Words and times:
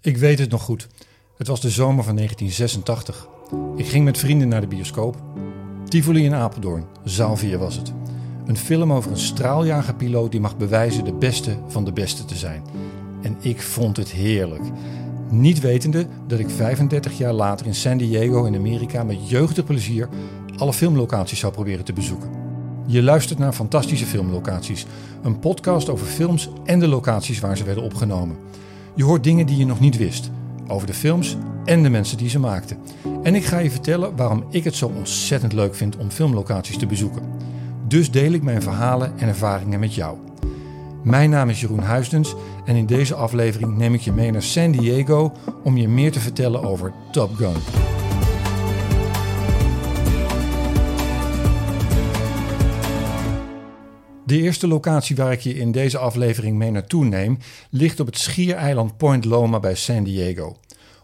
Ik 0.00 0.16
weet 0.16 0.38
het 0.38 0.50
nog 0.50 0.62
goed. 0.62 0.88
Het 1.36 1.46
was 1.46 1.60
de 1.60 1.70
zomer 1.70 2.04
van 2.04 2.16
1986. 2.16 3.28
Ik 3.76 3.86
ging 3.86 4.04
met 4.04 4.18
vrienden 4.18 4.48
naar 4.48 4.60
de 4.60 4.66
bioscoop. 4.66 5.16
Tivoli 5.88 6.24
in 6.24 6.34
Apeldoorn, 6.34 6.84
zaal 7.04 7.36
4 7.36 7.58
was 7.58 7.76
het. 7.76 7.92
Een 8.46 8.56
film 8.56 8.92
over 8.92 9.10
een 9.10 9.18
straaljagerpiloot 9.18 10.30
die 10.30 10.40
mag 10.40 10.56
bewijzen 10.56 11.04
de 11.04 11.12
beste 11.12 11.58
van 11.68 11.84
de 11.84 11.92
beste 11.92 12.24
te 12.24 12.36
zijn. 12.36 12.62
En 13.22 13.36
ik 13.40 13.62
vond 13.62 13.96
het 13.96 14.10
heerlijk. 14.10 14.62
Niet 15.30 15.60
wetende 15.60 16.06
dat 16.26 16.38
ik 16.38 16.50
35 16.50 17.18
jaar 17.18 17.32
later 17.32 17.66
in 17.66 17.74
San 17.74 17.96
Diego 17.96 18.44
in 18.44 18.56
Amerika 18.56 19.04
met 19.04 19.28
jeugdig 19.28 19.64
plezier 19.64 20.08
alle 20.56 20.72
filmlocaties 20.72 21.38
zou 21.38 21.52
proberen 21.52 21.84
te 21.84 21.92
bezoeken. 21.92 22.30
Je 22.86 23.02
luistert 23.02 23.38
naar 23.38 23.52
Fantastische 23.52 24.06
Filmlocaties, 24.06 24.86
een 25.22 25.38
podcast 25.38 25.88
over 25.88 26.06
films 26.06 26.48
en 26.64 26.78
de 26.78 26.88
locaties 26.88 27.40
waar 27.40 27.56
ze 27.56 27.64
werden 27.64 27.84
opgenomen. 27.84 28.36
Je 28.98 29.04
hoort 29.04 29.24
dingen 29.24 29.46
die 29.46 29.56
je 29.56 29.66
nog 29.66 29.80
niet 29.80 29.96
wist 29.96 30.30
over 30.66 30.86
de 30.86 30.94
films 30.94 31.36
en 31.64 31.82
de 31.82 31.88
mensen 31.88 32.18
die 32.18 32.28
ze 32.28 32.38
maakten. 32.38 32.78
En 33.22 33.34
ik 33.34 33.44
ga 33.44 33.58
je 33.58 33.70
vertellen 33.70 34.16
waarom 34.16 34.44
ik 34.50 34.64
het 34.64 34.74
zo 34.74 34.92
ontzettend 34.96 35.52
leuk 35.52 35.74
vind 35.74 35.96
om 35.96 36.10
filmlocaties 36.10 36.78
te 36.78 36.86
bezoeken. 36.86 37.22
Dus 37.88 38.10
deel 38.10 38.32
ik 38.32 38.42
mijn 38.42 38.62
verhalen 38.62 39.12
en 39.18 39.28
ervaringen 39.28 39.80
met 39.80 39.94
jou. 39.94 40.16
Mijn 41.02 41.30
naam 41.30 41.48
is 41.48 41.60
Jeroen 41.60 41.78
Huisdens 41.78 42.34
en 42.64 42.76
in 42.76 42.86
deze 42.86 43.14
aflevering 43.14 43.76
neem 43.76 43.94
ik 43.94 44.00
je 44.00 44.12
mee 44.12 44.30
naar 44.30 44.42
San 44.42 44.70
Diego 44.70 45.32
om 45.64 45.76
je 45.76 45.88
meer 45.88 46.12
te 46.12 46.20
vertellen 46.20 46.62
over 46.62 46.92
Top 47.10 47.34
Gun. 47.34 47.97
De 54.28 54.40
eerste 54.40 54.66
locatie 54.66 55.16
waar 55.16 55.32
ik 55.32 55.40
je 55.40 55.54
in 55.54 55.72
deze 55.72 55.98
aflevering 55.98 56.56
mee 56.56 56.70
naartoe 56.70 57.04
neem, 57.04 57.38
ligt 57.70 58.00
op 58.00 58.06
het 58.06 58.18
schiereiland 58.18 58.96
Point 58.96 59.24
Loma 59.24 59.60
bij 59.60 59.74
San 59.74 60.04
Diego. 60.04 60.56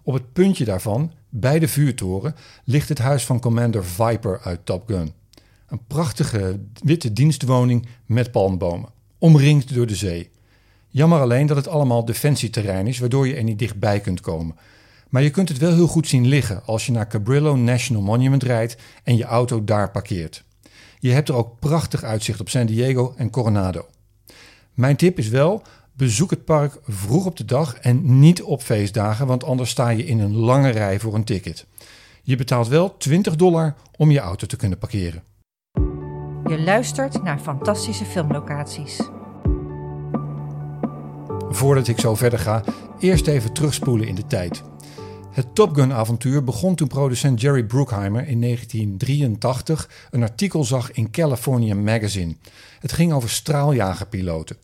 Op 0.03 0.15
het 0.15 0.33
puntje 0.33 0.65
daarvan, 0.65 1.13
bij 1.29 1.59
de 1.59 1.69
vuurtoren, 1.69 2.35
ligt 2.65 2.89
het 2.89 2.99
huis 2.99 3.25
van 3.25 3.41
Commander 3.41 3.85
Viper 3.85 4.41
uit 4.43 4.67
Top 4.67 4.87
Gun. 4.87 5.13
Een 5.69 5.81
prachtige 5.87 6.61
witte 6.83 7.13
dienstwoning 7.13 7.87
met 8.07 8.31
palmbomen, 8.31 8.89
omringd 9.19 9.75
door 9.75 9.87
de 9.87 9.97
zee. 9.97 10.31
Jammer 10.89 11.21
alleen 11.21 11.47
dat 11.47 11.57
het 11.57 11.69
allemaal 11.69 12.05
defensieterrein 12.05 12.87
is, 12.87 12.99
waardoor 12.99 13.27
je 13.27 13.35
er 13.35 13.45
niet 13.45 13.59
dichtbij 13.59 14.01
kunt 14.01 14.21
komen. 14.21 14.57
Maar 15.09 15.23
je 15.23 15.31
kunt 15.31 15.49
het 15.49 15.59
wel 15.59 15.75
heel 15.75 15.87
goed 15.87 16.09
zien 16.09 16.27
liggen 16.27 16.65
als 16.65 16.87
je 16.87 16.93
naar 16.93 17.09
Cabrillo 17.09 17.57
National 17.57 18.03
Monument 18.03 18.43
rijdt 18.43 18.77
en 19.03 19.17
je 19.17 19.25
auto 19.25 19.65
daar 19.65 19.91
parkeert. 19.91 20.45
Je 21.05 21.13
hebt 21.13 21.29
er 21.29 21.35
ook 21.35 21.59
prachtig 21.59 22.03
uitzicht 22.03 22.41
op 22.41 22.49
San 22.49 22.67
Diego 22.67 23.15
en 23.17 23.31
Coronado. 23.31 23.87
Mijn 24.75 24.97
tip 24.97 25.19
is 25.19 25.29
wel: 25.29 25.63
bezoek 25.93 26.31
het 26.31 26.45
park 26.45 26.79
vroeg 26.83 27.27
op 27.27 27.37
de 27.37 27.45
dag 27.45 27.75
en 27.75 28.19
niet 28.19 28.43
op 28.43 28.63
feestdagen, 28.63 29.27
want 29.27 29.45
anders 29.45 29.71
sta 29.71 29.89
je 29.89 30.07
in 30.07 30.21
een 30.21 30.37
lange 30.37 30.71
rij 30.71 31.01
voor 31.01 31.15
een 31.15 31.25
ticket. 31.25 31.67
Je 32.23 32.37
betaalt 32.37 32.69
wel 32.69 32.97
20 32.97 33.37
dollar 33.37 33.75
om 33.97 34.11
je 34.11 34.19
auto 34.19 34.47
te 34.47 34.57
kunnen 34.57 34.79
parkeren. 34.79 35.23
Je 36.45 36.63
luistert 36.65 37.23
naar 37.23 37.39
fantastische 37.39 38.05
filmlocaties. 38.05 39.01
Voordat 41.49 41.89
ik 41.89 42.01
zo 42.01 42.15
verder 42.15 42.39
ga, 42.39 42.65
eerst 42.99 43.27
even 43.27 43.53
terugspoelen 43.53 44.07
in 44.07 44.15
de 44.15 44.27
tijd. 44.27 44.63
Het 45.35 45.55
Top 45.55 45.75
Gun-avontuur 45.75 46.45
begon 46.45 46.75
toen 46.75 46.89
producent 46.89 47.41
Jerry 47.41 47.65
Bruckheimer 47.65 48.29
in 48.29 48.41
1983 48.41 49.91
een 50.11 50.23
artikel 50.23 50.65
zag 50.65 50.93
in 50.93 51.11
California 51.11 51.75
Magazine. 51.75 52.37
Het 52.81 52.93
ging 52.93 53.13
over 53.13 53.31
straaljagerpiloten. 53.31 54.57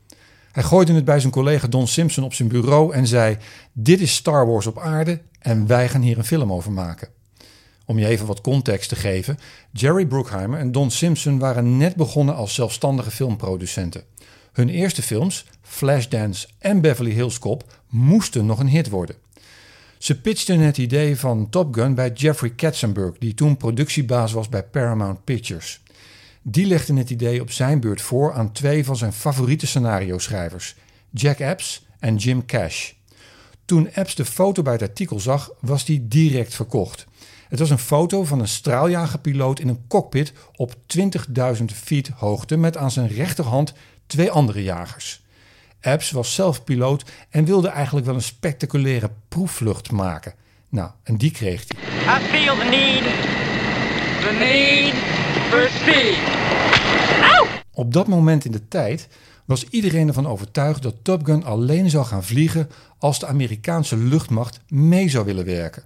Hij 0.52 0.62
gooide 0.62 0.92
het 0.92 1.04
bij 1.04 1.20
zijn 1.20 1.32
collega 1.32 1.66
Don 1.66 1.86
Simpson 1.86 2.24
op 2.24 2.34
zijn 2.34 2.48
bureau 2.48 2.94
en 2.94 3.06
zei: 3.06 3.36
Dit 3.72 4.00
is 4.00 4.14
Star 4.14 4.46
Wars 4.46 4.66
op 4.66 4.78
aarde 4.78 5.20
en 5.38 5.66
wij 5.66 5.88
gaan 5.88 6.02
hier 6.02 6.18
een 6.18 6.24
film 6.24 6.52
over 6.52 6.72
maken. 6.72 7.08
Om 7.86 7.98
je 7.98 8.06
even 8.06 8.26
wat 8.26 8.40
context 8.40 8.88
te 8.88 8.96
geven: 8.96 9.38
Jerry 9.72 10.06
Bruckheimer 10.06 10.58
en 10.58 10.72
Don 10.72 10.90
Simpson 10.90 11.38
waren 11.38 11.76
net 11.76 11.96
begonnen 11.96 12.34
als 12.34 12.54
zelfstandige 12.54 13.10
filmproducenten. 13.10 14.02
Hun 14.52 14.68
eerste 14.68 15.02
films, 15.02 15.46
Flashdance 15.62 16.48
en 16.58 16.80
Beverly 16.80 17.12
Hills 17.12 17.38
Cop, 17.38 17.80
moesten 17.88 18.46
nog 18.46 18.58
een 18.58 18.68
hit 18.68 18.88
worden. 18.88 19.16
Ze 20.00 20.20
pitchten 20.20 20.60
het 20.60 20.78
idee 20.78 21.16
van 21.16 21.48
Top 21.50 21.74
Gun 21.74 21.94
bij 21.94 22.10
Jeffrey 22.12 22.50
Katzenberg, 22.50 23.18
die 23.18 23.34
toen 23.34 23.56
productiebaas 23.56 24.32
was 24.32 24.48
bij 24.48 24.64
Paramount 24.64 25.24
Pictures. 25.24 25.80
Die 26.42 26.66
legde 26.66 26.94
het 26.94 27.10
idee 27.10 27.40
op 27.40 27.50
zijn 27.50 27.80
beurt 27.80 28.02
voor 28.02 28.32
aan 28.32 28.52
twee 28.52 28.84
van 28.84 28.96
zijn 28.96 29.12
favoriete 29.12 29.66
scenario-schrijvers, 29.66 30.76
Jack 31.10 31.38
Epps 31.38 31.86
en 31.98 32.16
Jim 32.16 32.46
Cash. 32.46 32.92
Toen 33.64 33.88
Epps 33.88 34.14
de 34.14 34.24
foto 34.24 34.62
bij 34.62 34.72
het 34.72 34.82
artikel 34.82 35.20
zag, 35.20 35.50
was 35.60 35.84
die 35.84 36.08
direct 36.08 36.54
verkocht. 36.54 37.06
Het 37.48 37.58
was 37.58 37.70
een 37.70 37.78
foto 37.78 38.24
van 38.24 38.40
een 38.40 38.48
straaljagerpiloot 38.48 39.60
in 39.60 39.68
een 39.68 39.84
cockpit 39.88 40.32
op 40.56 40.74
20.000 41.56 41.64
feet 41.64 42.08
hoogte 42.08 42.56
met 42.56 42.76
aan 42.76 42.90
zijn 42.90 43.08
rechterhand 43.08 43.72
twee 44.06 44.30
andere 44.30 44.62
jagers. 44.62 45.22
Epps 45.80 46.10
was 46.10 46.34
zelf 46.34 46.64
piloot 46.64 47.04
en 47.30 47.44
wilde 47.44 47.68
eigenlijk 47.68 48.06
wel 48.06 48.14
een 48.14 48.22
spectaculaire 48.22 49.10
proefvlucht 49.28 49.90
maken. 49.90 50.34
Nou, 50.68 50.90
en 51.02 51.16
die 51.16 51.30
kreeg 51.30 51.64
hij. 51.68 52.18
I 52.18 52.26
feel 52.26 52.56
the 52.56 52.64
need, 52.64 53.02
the 54.20 54.32
need 54.38 54.94
for 55.50 55.68
speed. 55.68 56.18
Op 57.72 57.92
dat 57.92 58.06
moment 58.06 58.44
in 58.44 58.52
de 58.52 58.68
tijd 58.68 59.08
was 59.44 59.68
iedereen 59.68 60.08
ervan 60.08 60.26
overtuigd 60.26 60.82
dat 60.82 60.94
Top 61.02 61.24
Gun 61.24 61.44
alleen 61.44 61.90
zou 61.90 62.04
gaan 62.04 62.24
vliegen 62.24 62.70
als 62.98 63.18
de 63.18 63.26
Amerikaanse 63.26 63.96
luchtmacht 63.96 64.60
mee 64.68 65.08
zou 65.08 65.24
willen 65.24 65.44
werken. 65.44 65.82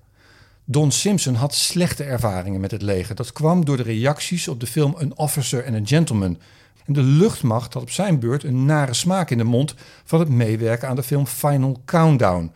Don 0.65 0.91
Simpson 0.91 1.35
had 1.35 1.55
slechte 1.55 2.05
ervaringen 2.05 2.61
met 2.61 2.71
het 2.71 2.83
leger. 2.83 3.15
Dat 3.15 3.33
kwam 3.33 3.65
door 3.65 3.77
de 3.77 3.83
reacties 3.83 4.49
op 4.49 4.61
de 4.61 4.67
film 4.67 4.95
An 4.95 5.17
Officer 5.17 5.67
and 5.67 5.75
a 5.75 5.81
Gentleman 5.85 6.39
en 6.85 6.93
de 6.93 7.03
luchtmacht 7.03 7.75
had 7.75 7.83
op 7.83 7.91
zijn 7.91 8.19
beurt 8.19 8.45
een 8.45 8.65
nare 8.65 8.95
smaak 8.95 9.31
in 9.31 9.39
de 9.39 9.45
mond 9.45 9.75
van 10.05 10.21
het 10.21 10.29
meewerken 10.29 10.89
aan 10.89 10.97
de 10.97 11.03
film 11.03 11.27
Final 11.27 11.83
Countdown. 11.85 12.53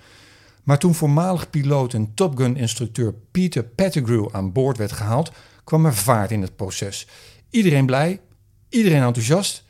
Maar 0.62 0.78
toen 0.78 0.94
voormalig 0.94 1.50
piloot 1.50 1.94
en 1.94 2.14
Top 2.14 2.38
Gun-instructeur 2.38 3.14
Peter 3.30 3.64
Pettigrew 3.64 4.28
aan 4.32 4.52
boord 4.52 4.76
werd 4.76 4.92
gehaald, 4.92 5.32
kwam 5.64 5.86
er 5.86 5.94
vaart 5.94 6.30
in 6.30 6.42
het 6.42 6.56
proces. 6.56 7.06
Iedereen 7.50 7.86
blij, 7.86 8.20
iedereen 8.68 9.02
enthousiast, 9.02 9.64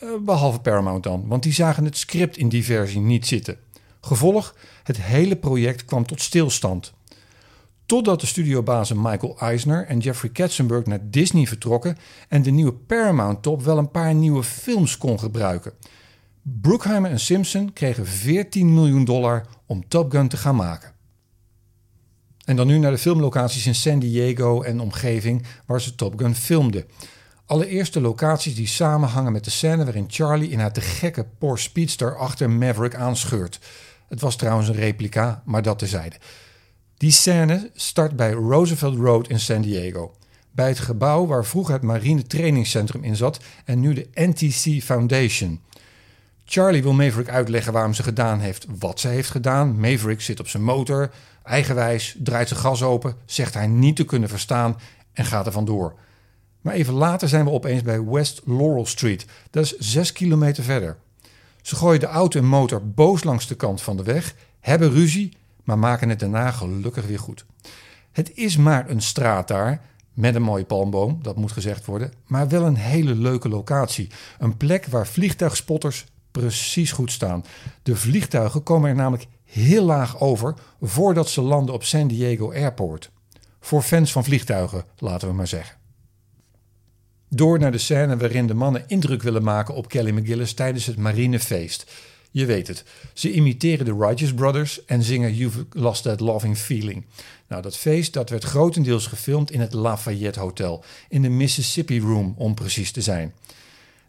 eh, 0.00 0.08
behalve 0.20 0.60
Paramount 0.60 1.02
dan, 1.02 1.26
want 1.26 1.42
die 1.42 1.52
zagen 1.52 1.84
het 1.84 1.96
script 1.96 2.36
in 2.36 2.48
die 2.48 2.64
versie 2.64 3.00
niet 3.00 3.26
zitten. 3.26 3.58
Gevolg, 4.00 4.54
het 4.82 5.02
hele 5.02 5.36
project 5.36 5.84
kwam 5.84 6.06
tot 6.06 6.22
stilstand. 6.22 6.92
Totdat 7.86 8.20
de 8.20 8.26
studiobazen 8.26 9.00
Michael 9.00 9.36
Eisner 9.38 9.86
en 9.86 9.98
Jeffrey 9.98 10.30
Katzenberg 10.30 10.86
naar 10.86 11.00
Disney 11.02 11.46
vertrokken 11.46 11.96
en 12.28 12.42
de 12.42 12.50
nieuwe 12.50 12.72
Paramount-top 12.72 13.62
wel 13.62 13.78
een 13.78 13.90
paar 13.90 14.14
nieuwe 14.14 14.42
films 14.42 14.98
kon 14.98 15.18
gebruiken. 15.18 15.72
Bruckheimer 16.42 17.10
en 17.10 17.20
Simpson 17.20 17.72
kregen 17.72 18.06
14 18.06 18.74
miljoen 18.74 19.04
dollar 19.04 19.46
om 19.66 19.88
Top 19.88 20.10
Gun 20.10 20.28
te 20.28 20.36
gaan 20.36 20.56
maken. 20.56 20.92
En 22.44 22.56
dan 22.56 22.66
nu 22.66 22.78
naar 22.78 22.90
de 22.90 22.98
filmlocaties 22.98 23.66
in 23.66 23.74
San 23.74 23.98
Diego 23.98 24.62
en 24.62 24.80
omgeving 24.80 25.46
waar 25.66 25.80
ze 25.80 25.94
Top 25.94 26.18
Gun 26.18 26.34
filmden. 26.34 26.84
Allereerst 27.44 27.94
locaties 27.94 28.54
die 28.54 28.66
samenhangen 28.66 29.32
met 29.32 29.44
de 29.44 29.50
scène 29.50 29.84
waarin 29.84 30.06
Charlie 30.08 30.50
in 30.50 30.58
haar 30.58 30.72
te 30.72 30.80
gekke 30.80 31.26
Porsche 31.38 31.68
Speedster 31.68 32.16
achter 32.16 32.50
Maverick 32.50 32.94
aanscheurt. 32.94 33.60
Het 34.08 34.20
was 34.20 34.36
trouwens 34.36 34.68
een 34.68 34.74
replica, 34.74 35.42
maar 35.44 35.62
dat 35.62 35.78
tezijde. 35.78 36.16
Die 36.98 37.10
scène 37.10 37.70
start 37.74 38.16
bij 38.16 38.32
Roosevelt 38.32 38.96
Road 38.96 39.28
in 39.28 39.40
San 39.40 39.60
Diego. 39.60 40.14
Bij 40.50 40.68
het 40.68 40.78
gebouw 40.78 41.26
waar 41.26 41.44
vroeger 41.44 41.74
het 41.74 41.82
marine 41.82 42.22
trainingscentrum 42.22 43.04
in 43.04 43.16
zat 43.16 43.40
en 43.64 43.80
nu 43.80 43.94
de 43.94 44.08
NTC 44.14 44.82
Foundation. 44.82 45.60
Charlie 46.44 46.82
wil 46.82 46.92
Maverick 46.92 47.28
uitleggen 47.28 47.72
waarom 47.72 47.94
ze 47.94 48.02
gedaan 48.02 48.40
heeft 48.40 48.66
wat 48.78 49.00
ze 49.00 49.08
heeft 49.08 49.30
gedaan. 49.30 49.80
Maverick 49.80 50.20
zit 50.20 50.40
op 50.40 50.48
zijn 50.48 50.62
motor, 50.62 51.10
eigenwijs, 51.42 52.16
draait 52.18 52.48
zijn 52.48 52.60
gas 52.60 52.82
open, 52.82 53.16
zegt 53.24 53.54
hij 53.54 53.66
niet 53.66 53.96
te 53.96 54.04
kunnen 54.04 54.28
verstaan 54.28 54.76
en 55.12 55.24
gaat 55.24 55.46
er 55.46 55.52
vandoor. 55.52 55.94
Maar 56.60 56.74
even 56.74 56.94
later 56.94 57.28
zijn 57.28 57.44
we 57.44 57.50
opeens 57.50 57.82
bij 57.82 58.04
West 58.04 58.42
Laurel 58.44 58.86
Street. 58.86 59.26
Dat 59.50 59.64
is 59.64 59.76
zes 59.78 60.12
kilometer 60.12 60.64
verder. 60.64 60.96
Ze 61.62 61.76
gooien 61.76 62.00
de 62.00 62.06
auto 62.06 62.38
en 62.38 62.46
motor 62.46 62.88
boos 62.88 63.24
langs 63.24 63.46
de 63.46 63.54
kant 63.54 63.82
van 63.82 63.96
de 63.96 64.02
weg, 64.02 64.34
hebben 64.60 64.90
ruzie 64.90 65.36
maar 65.66 65.78
maken 65.78 66.08
het 66.08 66.20
daarna 66.20 66.50
gelukkig 66.50 67.06
weer 67.06 67.18
goed. 67.18 67.44
Het 68.12 68.32
is 68.34 68.56
maar 68.56 68.90
een 68.90 69.02
straat 69.02 69.48
daar, 69.48 69.80
met 70.12 70.34
een 70.34 70.42
mooie 70.42 70.64
palmboom, 70.64 71.18
dat 71.22 71.36
moet 71.36 71.52
gezegd 71.52 71.86
worden, 71.86 72.12
maar 72.26 72.48
wel 72.48 72.62
een 72.62 72.76
hele 72.76 73.14
leuke 73.14 73.48
locatie. 73.48 74.10
Een 74.38 74.56
plek 74.56 74.86
waar 74.86 75.06
vliegtuigspotters 75.06 76.06
precies 76.30 76.92
goed 76.92 77.12
staan. 77.12 77.44
De 77.82 77.96
vliegtuigen 77.96 78.62
komen 78.62 78.90
er 78.90 78.96
namelijk 78.96 79.26
heel 79.44 79.84
laag 79.84 80.20
over 80.20 80.54
voordat 80.80 81.28
ze 81.28 81.40
landen 81.40 81.74
op 81.74 81.84
San 81.84 82.06
Diego 82.06 82.52
Airport. 82.52 83.10
Voor 83.60 83.82
fans 83.82 84.12
van 84.12 84.24
vliegtuigen, 84.24 84.84
laten 84.98 85.28
we 85.28 85.34
maar 85.34 85.46
zeggen. 85.46 85.76
Door 87.28 87.58
naar 87.58 87.72
de 87.72 87.78
scène 87.78 88.16
waarin 88.16 88.46
de 88.46 88.54
mannen 88.54 88.84
indruk 88.86 89.22
willen 89.22 89.42
maken 89.42 89.74
op 89.74 89.88
Kelly 89.88 90.10
McGillis 90.10 90.54
tijdens 90.54 90.86
het 90.86 90.96
marinefeest. 90.96 91.92
Je 92.36 92.46
weet 92.46 92.66
het. 92.66 92.84
Ze 93.12 93.32
imiteren 93.32 93.84
de 93.84 93.96
Righteous 93.98 94.34
Brothers 94.34 94.84
en 94.84 95.02
zingen 95.02 95.34
You've 95.34 95.66
Lost 95.70 96.02
That 96.02 96.20
Loving 96.20 96.58
Feeling. 96.58 97.04
Nou, 97.48 97.62
dat 97.62 97.76
feest 97.76 98.12
dat 98.12 98.30
werd 98.30 98.44
grotendeels 98.44 99.06
gefilmd 99.06 99.50
in 99.50 99.60
het 99.60 99.72
Lafayette 99.72 100.40
Hotel. 100.40 100.84
In 101.08 101.22
de 101.22 101.28
Mississippi 101.28 102.00
Room, 102.00 102.34
om 102.36 102.54
precies 102.54 102.92
te 102.92 103.00
zijn. 103.00 103.34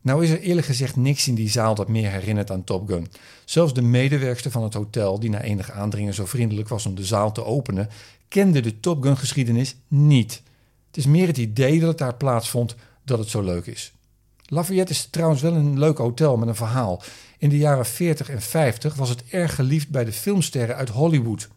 Nou 0.02 0.24
is 0.24 0.30
er 0.30 0.40
eerlijk 0.40 0.68
gezegd 0.68 0.96
niks 0.96 1.28
in 1.28 1.36
die 1.36 1.50
zaal 1.50 1.76
dat 1.76 1.88
meer 1.88 2.12
herinnert 2.12 2.52
aan 2.52 2.64
Top 2.64 2.88
Gun. 2.88 3.08
Zelfs 3.46 3.74
de 3.74 3.82
medewerkster 3.82 4.52
van 4.52 4.64
het 4.64 4.74
hotel, 4.74 5.20
die 5.20 5.30
na 5.30 5.42
enig 5.42 5.72
aandringen 5.72 6.14
zo 6.14 6.26
vriendelijk 6.26 6.68
was 6.68 6.86
om 6.86 6.96
de 6.96 7.06
zaal 7.06 7.32
te 7.32 7.46
openen, 7.46 7.90
kende 8.28 8.60
de 8.60 8.80
Top 8.80 9.04
Gun 9.04 9.18
geschiedenis 9.18 9.76
niet. 9.88 10.42
Het 10.88 10.98
is 10.98 11.06
meer 11.06 11.28
het 11.28 11.38
idee 11.38 11.80
dat 11.80 11.90
het 11.90 11.98
daar 11.98 12.16
plaatsvond 12.16 12.76
dat 13.04 13.20
het 13.20 13.30
zo 13.30 13.42
leuk 13.42 13.66
is. 13.66 13.92
Lafayette 14.46 14.92
is 14.92 15.06
trouwens 15.06 15.42
wel 15.42 15.54
een 15.54 15.80
leuk 15.80 15.98
hotel 15.98 16.38
met 16.38 16.48
een 16.48 16.56
verhaal. 16.56 17.02
In 17.38 17.50
de 17.50 17.58
jaren 17.58 17.86
40 17.86 18.30
en 18.30 18.42
50 18.42 18.96
was 18.96 19.10
het 19.10 19.24
erg 19.30 19.56
geliefd 19.56 19.90
bij 19.90 20.06
de 20.06 20.14
filmsterren 20.14 20.76
uit 20.76 20.90
Hollywood. 20.90 21.48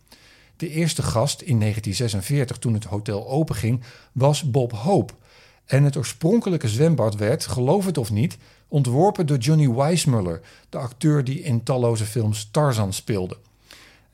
De 0.57 0.69
eerste 0.69 1.03
gast 1.03 1.41
in 1.41 1.59
1946, 1.61 2.59
toen 2.59 2.75
het 2.75 2.85
hotel 2.85 3.29
openging, 3.29 3.83
was 4.13 4.51
Bob 4.51 4.73
Hope. 4.73 5.13
En 5.67 5.85
het 5.85 5.97
oorspronkelijke 5.97 6.69
zwembad 6.69 7.17
werd, 7.17 7.47
geloof 7.47 7.87
het 7.87 7.99
of 7.99 8.11
niet, 8.11 8.37
ontworpen 8.69 9.27
door 9.27 9.37
Johnny 9.37 9.71
Weissmuller, 9.71 10.41
de 10.69 10.79
acteur 10.79 11.25
die 11.25 11.43
in 11.43 11.63
talloze 11.63 12.05
films 12.05 12.49
Tarzan 12.51 12.93
speelde. 12.93 13.37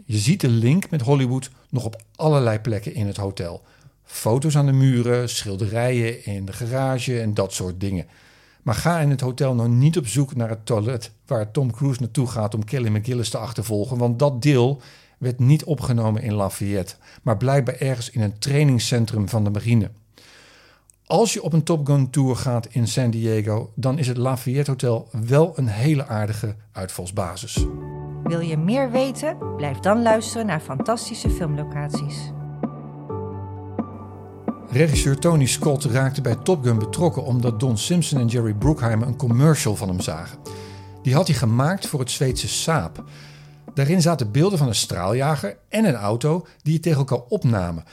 Je 0.04 0.18
ziet 0.18 0.40
de 0.40 0.48
link 0.48 0.90
met 0.90 1.00
Hollywood 1.00 1.50
nog 1.70 1.84
op 1.84 2.02
allerlei 2.16 2.58
plekken 2.58 2.94
in 2.94 3.06
het 3.06 3.16
hotel. 3.16 3.62
Foto's 4.04 4.56
aan 4.56 4.66
de 4.66 4.72
muren, 4.72 5.28
schilderijen 5.28 6.24
in 6.24 6.44
de 6.44 6.52
garage 6.52 7.20
en 7.20 7.34
dat 7.34 7.52
soort 7.52 7.80
dingen. 7.80 8.06
Maar 8.66 8.74
ga 8.74 8.98
in 8.98 9.10
het 9.10 9.20
hotel 9.20 9.54
nou 9.54 9.68
niet 9.68 9.98
op 9.98 10.06
zoek 10.06 10.34
naar 10.34 10.48
het 10.48 10.66
toilet 10.66 11.12
waar 11.26 11.50
Tom 11.50 11.72
Cruise 11.72 12.00
naartoe 12.00 12.26
gaat 12.26 12.54
om 12.54 12.64
Kelly 12.64 12.88
McGillis 12.88 13.30
te 13.30 13.38
achtervolgen, 13.38 13.98
want 13.98 14.18
dat 14.18 14.42
deel 14.42 14.80
werd 15.18 15.38
niet 15.38 15.64
opgenomen 15.64 16.22
in 16.22 16.34
Lafayette, 16.34 16.94
maar 17.22 17.36
blijkbaar 17.36 17.74
ergens 17.74 18.10
in 18.10 18.20
een 18.20 18.38
trainingscentrum 18.38 19.28
van 19.28 19.44
de 19.44 19.50
marine. 19.50 19.90
Als 21.04 21.32
je 21.32 21.42
op 21.42 21.52
een 21.52 21.62
Top 21.62 21.86
Gun 21.86 22.10
Tour 22.10 22.36
gaat 22.36 22.66
in 22.70 22.86
San 22.86 23.10
Diego, 23.10 23.72
dan 23.74 23.98
is 23.98 24.06
het 24.06 24.16
Lafayette 24.16 24.70
Hotel 24.70 25.08
wel 25.26 25.52
een 25.58 25.68
hele 25.68 26.06
aardige 26.06 26.54
uitvalsbasis. 26.72 27.66
Wil 28.22 28.40
je 28.40 28.56
meer 28.56 28.90
weten? 28.90 29.36
Blijf 29.56 29.78
dan 29.78 30.02
luisteren 30.02 30.46
naar 30.46 30.60
fantastische 30.60 31.30
filmlocaties. 31.30 32.30
Regisseur 34.70 35.18
Tony 35.18 35.46
Scott 35.46 35.84
raakte 35.84 36.20
bij 36.20 36.34
Top 36.34 36.64
Gun 36.64 36.78
betrokken 36.78 37.24
omdat 37.24 37.60
Don 37.60 37.78
Simpson 37.78 38.20
en 38.20 38.26
Jerry 38.26 38.54
Bruckheimer 38.54 39.06
een 39.06 39.16
commercial 39.16 39.76
van 39.76 39.88
hem 39.88 40.00
zagen. 40.00 40.38
Die 41.02 41.14
had 41.14 41.26
hij 41.26 41.36
gemaakt 41.36 41.86
voor 41.86 42.00
het 42.00 42.10
Zweedse 42.10 42.48
Saab. 42.48 43.04
Daarin 43.74 44.02
zaten 44.02 44.30
beelden 44.30 44.58
van 44.58 44.68
een 44.68 44.74
straaljager 44.74 45.58
en 45.68 45.84
een 45.84 45.94
auto 45.94 46.46
die 46.62 46.74
het 46.74 46.82
tegen 46.82 46.98
elkaar 46.98 47.22
opnamen. 47.28 47.84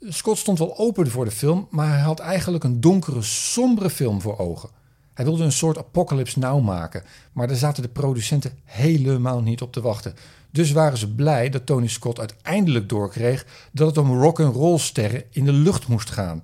Scott 0.00 0.38
stond 0.38 0.58
wel 0.58 0.78
open 0.78 1.10
voor 1.10 1.24
de 1.24 1.30
film, 1.30 1.66
maar 1.70 1.88
hij 1.88 2.00
had 2.00 2.18
eigenlijk 2.18 2.64
een 2.64 2.80
donkere, 2.80 3.22
sombere 3.22 3.90
film 3.90 4.20
voor 4.20 4.38
ogen. 4.38 4.68
Hij 5.14 5.24
wilde 5.24 5.44
een 5.44 5.52
soort 5.52 5.78
Apocalypse 5.78 6.38
Now 6.38 6.64
maken, 6.64 7.02
maar 7.32 7.46
daar 7.46 7.56
zaten 7.56 7.82
de 7.82 7.88
producenten 7.88 8.58
helemaal 8.64 9.40
niet 9.40 9.62
op 9.62 9.72
te 9.72 9.80
wachten. 9.80 10.14
Dus 10.50 10.72
waren 10.72 10.98
ze 10.98 11.14
blij 11.14 11.48
dat 11.48 11.66
Tony 11.66 11.88
Scott 11.88 12.18
uiteindelijk 12.18 12.88
doorkreeg 12.88 13.46
dat 13.72 13.86
het 13.86 13.98
om 13.98 14.20
rock 14.20 14.40
and 14.40 14.54
roll 14.54 14.78
sterren 14.78 15.24
in 15.30 15.44
de 15.44 15.52
lucht 15.52 15.88
moest 15.88 16.10
gaan. 16.10 16.42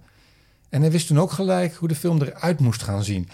En 0.69 0.81
hij 0.81 0.91
wist 0.91 1.06
toen 1.06 1.20
ook 1.20 1.31
gelijk 1.31 1.75
hoe 1.75 1.88
de 1.88 1.94
film 1.94 2.23
eruit 2.23 2.61
moest 2.61 2.82
gaan 2.82 3.05
zien. 3.05 3.29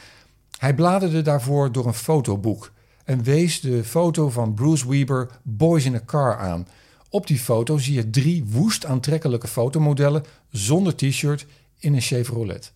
Hij 0.58 0.74
bladerde 0.74 1.22
daarvoor 1.22 1.72
door 1.72 1.86
een 1.86 1.94
fotoboek 1.94 2.72
en 3.04 3.22
wees 3.22 3.60
de 3.60 3.84
foto 3.84 4.30
van 4.30 4.54
Bruce 4.54 4.88
Weber 4.88 5.30
Boys 5.42 5.84
in 5.84 5.94
a 5.94 6.02
Car 6.06 6.36
aan. 6.36 6.66
Op 7.08 7.26
die 7.26 7.38
foto 7.38 7.78
zie 7.78 7.94
je 7.94 8.10
drie 8.10 8.44
woest 8.44 8.84
aantrekkelijke 8.84 9.48
fotomodellen 9.48 10.24
zonder 10.50 10.96
t-shirt 10.96 11.46
in 11.78 11.94
een 11.94 12.00
Chevrolet. 12.00 12.72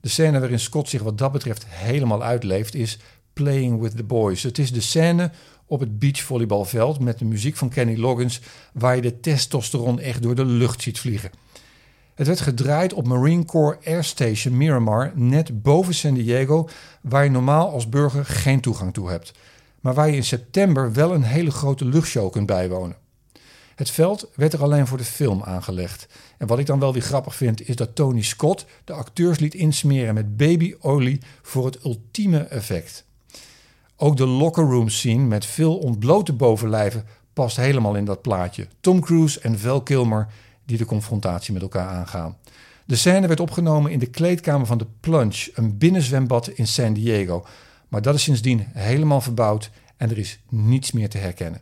De 0.00 0.08
scène 0.08 0.40
waarin 0.40 0.60
Scott 0.60 0.88
zich 0.88 1.02
wat 1.02 1.18
dat 1.18 1.32
betreft 1.32 1.64
helemaal 1.66 2.22
uitleeft 2.22 2.74
is 2.74 2.98
Playing 3.32 3.80
with 3.80 3.96
the 3.96 4.04
Boys. 4.04 4.42
Het 4.42 4.58
is 4.58 4.72
de 4.72 4.80
scène 4.80 5.30
op 5.70 5.80
het 5.80 5.98
beachvolleybalveld 5.98 7.00
met 7.00 7.18
de 7.18 7.24
muziek 7.24 7.56
van 7.56 7.68
Kenny 7.68 7.96
Loggins 7.96 8.40
waar 8.72 8.96
je 8.96 9.02
de 9.02 9.20
testosteron 9.20 10.00
echt 10.00 10.22
door 10.22 10.34
de 10.34 10.44
lucht 10.44 10.82
ziet 10.82 10.98
vliegen. 10.98 11.30
Het 12.14 12.26
werd 12.26 12.40
gedraaid 12.40 12.92
op 12.92 13.06
Marine 13.06 13.44
Corps 13.44 13.86
Air 13.86 14.04
Station 14.04 14.56
Miramar, 14.56 15.12
net 15.14 15.62
boven 15.62 15.94
San 15.94 16.14
Diego, 16.14 16.68
waar 17.00 17.24
je 17.24 17.30
normaal 17.30 17.70
als 17.70 17.88
burger 17.88 18.24
geen 18.24 18.60
toegang 18.60 18.92
toe 18.92 19.10
hebt. 19.10 19.32
Maar 19.80 19.94
waar 19.94 20.08
je 20.08 20.16
in 20.16 20.24
september 20.24 20.92
wel 20.92 21.14
een 21.14 21.22
hele 21.22 21.50
grote 21.50 21.84
luchtshow 21.84 22.32
kunt 22.32 22.46
bijwonen. 22.46 22.96
Het 23.74 23.90
veld 23.90 24.30
werd 24.34 24.52
er 24.52 24.62
alleen 24.62 24.86
voor 24.86 24.98
de 24.98 25.04
film 25.04 25.42
aangelegd. 25.42 26.06
En 26.38 26.46
wat 26.46 26.58
ik 26.58 26.66
dan 26.66 26.78
wel 26.78 26.92
weer 26.92 27.02
grappig 27.02 27.34
vind, 27.34 27.68
is 27.68 27.76
dat 27.76 27.94
Tony 27.94 28.22
Scott 28.22 28.66
de 28.84 28.92
acteurs 28.92 29.38
liet 29.38 29.54
insmeren 29.54 30.14
met 30.14 30.36
babyolie 30.36 31.20
voor 31.42 31.64
het 31.64 31.84
ultieme 31.84 32.38
effect. 32.38 33.04
Ook 34.02 34.16
de 34.16 34.26
locker 34.26 34.64
room 34.64 34.88
scene 34.88 35.24
met 35.24 35.46
veel 35.46 35.78
ontblote 35.78 36.32
bovenlijven 36.32 37.04
past 37.32 37.56
helemaal 37.56 37.94
in 37.94 38.04
dat 38.04 38.22
plaatje. 38.22 38.66
Tom 38.80 39.00
Cruise 39.00 39.40
en 39.40 39.58
Val 39.58 39.82
Kilmer 39.82 40.26
die 40.64 40.78
de 40.78 40.84
confrontatie 40.84 41.52
met 41.52 41.62
elkaar 41.62 41.88
aangaan. 41.88 42.36
De 42.84 42.96
scène 42.96 43.26
werd 43.26 43.40
opgenomen 43.40 43.90
in 43.90 43.98
de 43.98 44.06
kleedkamer 44.06 44.66
van 44.66 44.78
de 44.78 44.86
Plunge, 45.00 45.50
een 45.54 45.78
binnenzwembad 45.78 46.48
in 46.48 46.66
San 46.66 46.92
Diego. 46.92 47.44
Maar 47.88 48.02
dat 48.02 48.14
is 48.14 48.22
sindsdien 48.22 48.66
helemaal 48.72 49.20
verbouwd 49.20 49.70
en 49.96 50.10
er 50.10 50.18
is 50.18 50.38
niets 50.48 50.92
meer 50.92 51.08
te 51.08 51.18
herkennen. 51.18 51.60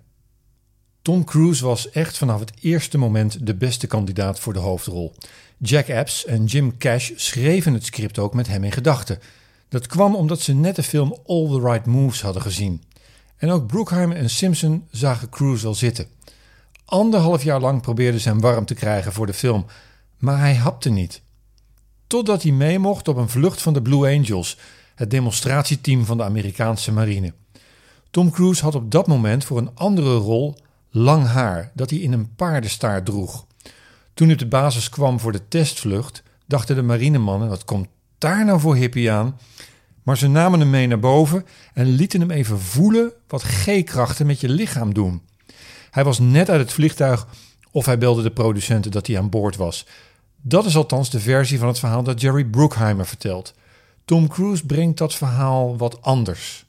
Tom 1.03 1.25
Cruise 1.25 1.65
was 1.65 1.91
echt 1.91 2.19
vanaf 2.19 2.41
het 2.41 2.53
eerste 2.61 2.99
moment 2.99 3.47
de 3.47 3.55
beste 3.55 3.87
kandidaat 3.87 4.41
voor 4.41 4.53
de 4.53 4.59
hoofdrol. 4.59 5.15
Jack 5.57 5.87
Epps 5.87 6.25
en 6.25 6.45
Jim 6.45 6.77
Cash 6.77 7.11
schreven 7.15 7.73
het 7.73 7.85
script 7.85 8.19
ook 8.19 8.35
met 8.35 8.47
hem 8.47 8.65
in 8.65 8.73
gedachten. 8.73 9.19
Dat 9.69 9.87
kwam 9.87 10.15
omdat 10.15 10.41
ze 10.41 10.55
net 10.55 10.77
de 10.77 10.83
film 10.83 11.17
All 11.27 11.47
the 11.47 11.61
Right 11.61 11.87
Moves 11.87 12.23
hadden 12.23 12.43
gezien. 12.43 12.83
En 13.37 13.51
ook 13.51 13.67
Bruckheimer 13.67 14.17
en 14.17 14.31
Simpson 14.31 14.87
zagen 14.91 15.29
Cruise 15.29 15.67
al 15.67 15.75
zitten. 15.75 16.07
Anderhalf 16.85 17.43
jaar 17.43 17.61
lang 17.61 17.83
probeerden 17.83 18.21
ze 18.21 18.29
hem 18.29 18.41
warm 18.41 18.65
te 18.65 18.75
krijgen 18.75 19.13
voor 19.13 19.27
de 19.27 19.35
film, 19.35 19.67
maar 20.19 20.39
hij 20.39 20.55
hapte 20.55 20.91
niet. 20.91 21.23
Totdat 22.07 22.43
hij 22.43 22.53
mee 22.53 22.79
mocht 22.79 23.09
op 23.09 23.17
een 23.17 23.29
vlucht 23.29 23.63
van 23.63 23.73
de 23.73 23.83
Blue 23.83 24.17
Angels, 24.17 24.59
het 24.95 25.11
demonstratieteam 25.11 26.05
van 26.05 26.17
de 26.17 26.23
Amerikaanse 26.23 26.93
marine. 26.93 27.33
Tom 28.11 28.31
Cruise 28.31 28.63
had 28.63 28.75
op 28.75 28.91
dat 28.91 29.07
moment 29.07 29.45
voor 29.45 29.59
een 29.59 29.75
andere 29.75 30.15
rol 30.15 30.57
lang 30.91 31.27
haar 31.27 31.71
dat 31.75 31.91
hij 31.91 31.99
in 31.99 32.13
een 32.13 32.35
paardenstaart 32.35 33.05
droeg. 33.05 33.47
Toen 34.15 34.33
op 34.33 34.39
de 34.39 34.47
basis 34.47 34.89
kwam 34.89 35.21
voor 35.21 35.33
de 35.33 35.49
testvlucht, 35.49 36.23
dachten 36.47 36.77
de 36.77 36.83
marinemannen: 36.83 37.49
wat 37.49 37.65
komt 37.65 37.89
daar 38.19 38.45
nou 38.45 38.61
voor 38.61 38.77
hippie 38.77 39.11
aan? 39.11 39.39
Maar 40.09 40.19
ze 40.19 40.29
namen 40.29 40.61
hem 40.61 40.71
mee 40.71 40.87
naar 40.87 40.99
boven 40.99 41.47
en 41.75 41.87
lieten 41.87 42.21
hem 42.21 42.31
even 42.31 42.61
voelen 42.61 43.13
wat 43.27 43.43
G-krachten 43.43 44.27
met 44.27 44.41
je 44.41 44.49
lichaam 44.49 44.95
doen. 44.95 45.23
Hij 45.91 46.05
was 46.05 46.19
net 46.19 46.51
uit 46.51 46.61
het 46.61 46.73
vliegtuig 46.73 47.27
of 47.71 47.87
hij 47.87 47.99
belde 47.99 48.23
de 48.23 48.31
producenten 48.31 48.91
dat 48.91 49.07
hij 49.07 49.19
aan 49.19 49.31
boord 49.31 49.57
was. 49.57 49.87
Dat 50.41 50.65
is 50.65 50.77
althans 50.77 51.11
de 51.11 51.21
versie 51.21 51.59
van 51.59 51.69
het 51.69 51.79
verhaal 51.79 52.03
dat 52.03 52.21
Jerry 52.21 52.45
Bruckheimer 52.45 53.07
vertelt. 53.07 53.55
Tom 54.05 54.29
Cruise 54.29 54.67
brengt 54.67 54.99
dat 54.99 55.15
verhaal 55.15 55.77
wat 55.77 56.03
anders. 56.03 56.65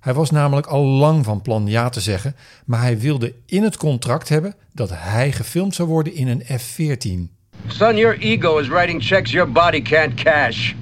Hij 0.00 0.14
was 0.14 0.30
namelijk 0.30 0.66
al 0.66 0.84
lang 0.84 1.24
van 1.24 1.42
plan 1.42 1.66
ja 1.66 1.88
te 1.88 2.00
zeggen, 2.00 2.36
maar 2.64 2.80
hij 2.80 2.98
wilde 2.98 3.34
in 3.46 3.62
het 3.62 3.76
contract 3.76 4.28
hebben 4.28 4.54
dat 4.72 4.90
hij 4.92 5.32
gefilmd 5.32 5.74
zou 5.74 5.88
worden 5.88 6.14
in 6.14 6.28
een 6.28 6.58
F-14. 6.58 7.36
Son, 7.66 7.96
your 7.96 8.18
ego 8.18 8.58
is 8.58 8.68
writing 8.68 9.02
checks 9.02 9.30
your 9.30 9.52
body 9.52 9.82
can't 9.82 10.14
cash. 10.14 10.72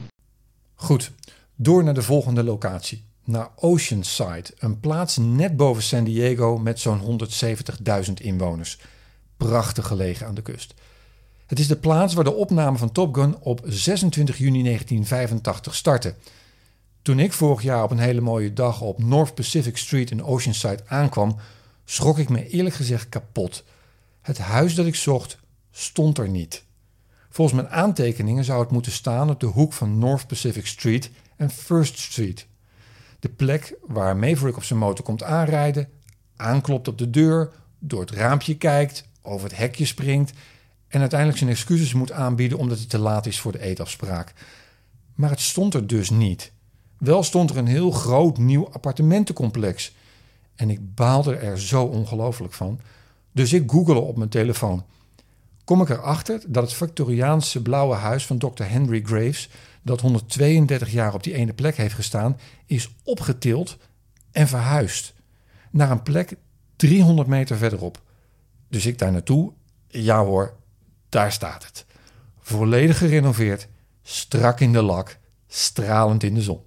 Goed, 0.75 1.11
door 1.61 1.85
naar 1.85 1.95
de 1.95 2.03
volgende 2.03 2.43
locatie. 2.43 3.05
Naar 3.25 3.49
Oceanside, 3.57 4.45
een 4.59 4.81
plaats 4.81 5.17
net 5.17 5.57
boven 5.57 5.83
San 5.83 6.05
Diego 6.05 6.59
met 6.59 6.81
zo'n 6.81 7.21
170.000 8.07 8.13
inwoners. 8.15 8.79
Prachtig 9.37 9.87
gelegen 9.87 10.27
aan 10.27 10.35
de 10.35 10.43
kust. 10.43 10.75
Het 11.47 11.59
is 11.59 11.67
de 11.67 11.77
plaats 11.77 12.15
waar 12.15 12.25
de 12.25 12.35
opname 12.35 12.79
van 12.79 12.93
Top 12.93 13.15
Gun 13.15 13.39
op 13.41 13.61
26 13.65 14.39
juni 14.39 14.63
1985 14.63 15.75
startte. 15.75 16.15
Toen 17.03 17.19
ik 17.19 17.33
vorig 17.33 17.63
jaar 17.63 17.83
op 17.83 17.91
een 17.91 17.99
hele 17.99 18.21
mooie 18.21 18.53
dag 18.53 18.81
op 18.81 19.03
North 19.03 19.35
Pacific 19.35 19.77
Street 19.77 20.11
in 20.11 20.25
Oceanside 20.25 20.83
aankwam, 20.87 21.37
schrok 21.85 22.19
ik 22.19 22.29
me 22.29 22.49
eerlijk 22.49 22.75
gezegd 22.75 23.09
kapot. 23.09 23.65
Het 24.21 24.39
huis 24.39 24.75
dat 24.75 24.87
ik 24.87 24.95
zocht 24.95 25.39
stond 25.71 26.19
er 26.19 26.29
niet. 26.29 26.65
Volgens 27.31 27.61
mijn 27.61 27.73
aantekeningen 27.73 28.45
zou 28.45 28.61
het 28.61 28.71
moeten 28.71 28.93
staan 28.93 29.31
op 29.31 29.41
de 29.41 29.47
hoek 29.47 29.73
van 29.73 29.99
North 29.99 30.27
Pacific 30.27 30.67
Street 30.67 31.11
en 31.39 31.51
First 31.51 31.99
Street. 31.99 32.47
De 33.21 33.29
plek 33.29 33.75
waar 33.87 34.17
Maverick 34.17 34.57
op 34.57 34.65
zijn 34.65 34.79
motor 34.79 35.05
komt 35.05 35.23
aanrijden, 35.23 35.89
aanklopt 36.37 36.89
op 36.89 36.99
de 36.99 37.11
deur, 37.11 37.51
door 37.79 38.01
het 38.01 38.11
raampje 38.11 38.57
kijkt, 38.57 39.09
over 39.23 39.49
het 39.49 39.59
hekje 39.59 39.85
springt 39.85 40.33
en 40.89 41.01
uiteindelijk 41.01 41.39
zijn 41.39 41.51
excuses 41.51 41.93
moet 41.93 42.13
aanbieden 42.13 42.59
omdat 42.59 42.79
het 42.79 42.89
te 42.91 42.99
laat 42.99 43.27
is 43.27 43.41
voor 43.41 43.53
de 43.53 43.63
eetafspraak. 43.63 44.33
Maar 45.15 45.31
het 45.31 45.41
stond 45.41 45.75
er 45.75 45.87
dus 45.87 46.11
niet. 46.11 46.53
Wel 46.99 47.23
stond 47.23 47.51
er 47.51 47.57
een 47.57 47.67
heel 47.67 47.91
groot 47.91 48.39
nieuw 48.39 48.69
appartementencomplex. 48.73 49.95
En 50.55 50.71
ik 50.71 50.95
baalde 50.95 51.37
er 51.37 51.61
zo 51.61 51.85
ongelooflijk 51.85 52.53
van. 52.53 52.81
Dus 53.33 53.53
ik 53.53 53.71
googelde 53.71 54.01
op 54.01 54.17
mijn 54.17 54.31
telefoon. 54.31 54.85
Kom 55.65 55.83
ik 55.83 55.89
erachter 55.89 56.43
dat 56.47 56.63
het 56.63 56.73
Victoriaanse 56.73 57.63
blauwe 57.63 57.95
huis 57.95 58.27
van 58.27 58.39
Dr. 58.39 58.63
Henry 58.63 59.03
Graves, 59.05 59.49
dat 59.89 60.01
132 60.01 60.91
jaar 60.91 61.15
op 61.15 61.23
die 61.23 61.35
ene 61.35 61.53
plek 61.53 61.77
heeft 61.77 61.95
gestaan, 61.95 62.39
is 62.67 62.95
opgetild 63.05 63.77
en 64.33 64.49
verhuisd 64.49 65.15
naar 65.71 65.91
een 65.91 66.03
plek 66.03 66.37
300 66.77 67.29
meter 67.29 67.57
verderop. 67.57 68.03
Dus 68.69 68.87
ik 68.87 68.99
daar 68.99 69.13
naartoe. 69.13 69.53
Ja 69.87 70.25
hoor, 70.25 70.57
daar 71.09 71.33
staat 71.33 71.65
het. 71.65 71.87
Volledig 72.41 72.99
gerenoveerd, 72.99 73.69
strak 74.03 74.61
in 74.61 74.73
de 74.73 74.83
lak, 74.83 75.19
stralend 75.47 76.23
in 76.23 76.35
de 76.35 76.43
zon. 76.43 76.61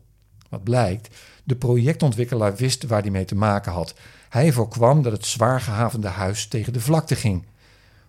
Wat 0.49 0.63
blijkt, 0.63 1.15
de 1.43 1.55
projectontwikkelaar 1.55 2.55
wist 2.55 2.83
waar 2.83 3.01
hij 3.01 3.11
mee 3.11 3.25
te 3.25 3.35
maken 3.35 3.71
had. 3.71 3.93
Hij 4.29 4.51
voorkwam 4.51 5.01
dat 5.01 5.11
het 5.11 5.25
zwaar 5.25 5.61
gehavende 5.61 6.07
huis 6.07 6.47
tegen 6.47 6.73
de 6.73 6.81
vlakte 6.81 7.15
ging. 7.15 7.45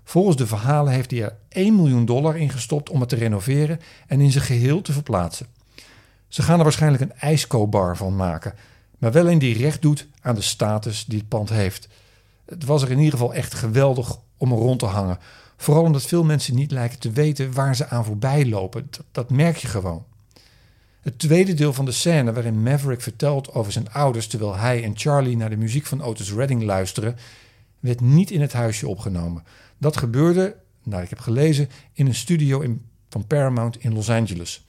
Volgens 0.04 0.37
de 0.37 0.47
verhalen 0.47 0.92
heeft 0.92 1.11
hij 1.11 1.23
er 1.23 1.37
1 1.49 1.76
miljoen 1.76 2.04
dollar 2.04 2.37
in 2.37 2.50
gestopt 2.50 2.90
om 2.90 3.00
het 3.00 3.09
te 3.09 3.16
renoveren 3.16 3.80
en 4.06 4.21
in 4.21 4.30
zijn 4.32 4.44
geheel 4.44 4.82
te 4.82 4.92
verplaatsen. 4.92 5.47
Ze 6.28 6.42
gaan 6.42 6.59
er 6.59 6.64
waarschijnlijk 6.64 7.02
een 7.02 7.16
ijskobar 7.18 7.97
van 7.97 8.16
maken, 8.16 8.54
maar 8.99 9.12
wel 9.12 9.30
een 9.30 9.38
die 9.38 9.59
recht 9.59 9.82
doet 9.82 10.06
aan 10.21 10.35
de 10.35 10.40
status 10.40 11.04
die 11.04 11.18
het 11.18 11.28
pand 11.28 11.49
heeft. 11.49 11.88
Het 12.44 12.64
was 12.64 12.82
er 12.82 12.90
in 12.90 12.99
ieder 12.99 13.12
geval 13.12 13.35
echt 13.35 13.54
geweldig 13.54 14.18
om 14.37 14.52
er 14.52 14.59
rond 14.59 14.78
te 14.78 14.87
hangen. 14.87 15.18
Vooral 15.56 15.82
omdat 15.82 16.06
veel 16.06 16.25
mensen 16.25 16.54
niet 16.54 16.71
lijken 16.71 16.99
te 16.99 17.11
weten 17.11 17.52
waar 17.52 17.76
ze 17.76 17.88
aan 17.88 18.04
voorbij 18.04 18.47
lopen. 18.47 18.87
Dat, 18.90 19.04
dat 19.12 19.30
merk 19.30 19.56
je 19.56 19.68
gewoon. 19.68 20.04
Het 21.00 21.18
tweede 21.18 21.54
deel 21.54 21.73
van 21.73 21.85
de 21.85 21.92
scène 21.92 22.32
waarin 22.32 22.62
Maverick 22.62 23.00
vertelt 23.00 23.54
over 23.54 23.73
zijn 23.73 23.92
ouders 23.92 24.26
terwijl 24.26 24.56
hij 24.56 24.85
en 24.85 24.92
Charlie 24.97 25.37
naar 25.37 25.50
de 25.50 25.56
muziek 25.56 25.87
van 25.87 26.02
Otis 26.02 26.32
Redding 26.32 26.62
luisteren, 26.62 27.16
werd 27.80 28.00
niet 28.00 28.30
in 28.30 28.40
het 28.40 28.52
huisje 28.52 28.88
opgenomen. 28.88 29.44
Dat 29.82 29.96
gebeurde, 29.96 30.56
nou 30.82 31.02
ik 31.02 31.08
heb 31.08 31.18
gelezen, 31.18 31.68
in 31.92 32.06
een 32.06 32.14
studio 32.14 32.60
in, 32.60 32.82
van 33.08 33.26
Paramount 33.26 33.76
in 33.76 33.94
Los 33.94 34.10
Angeles. 34.10 34.66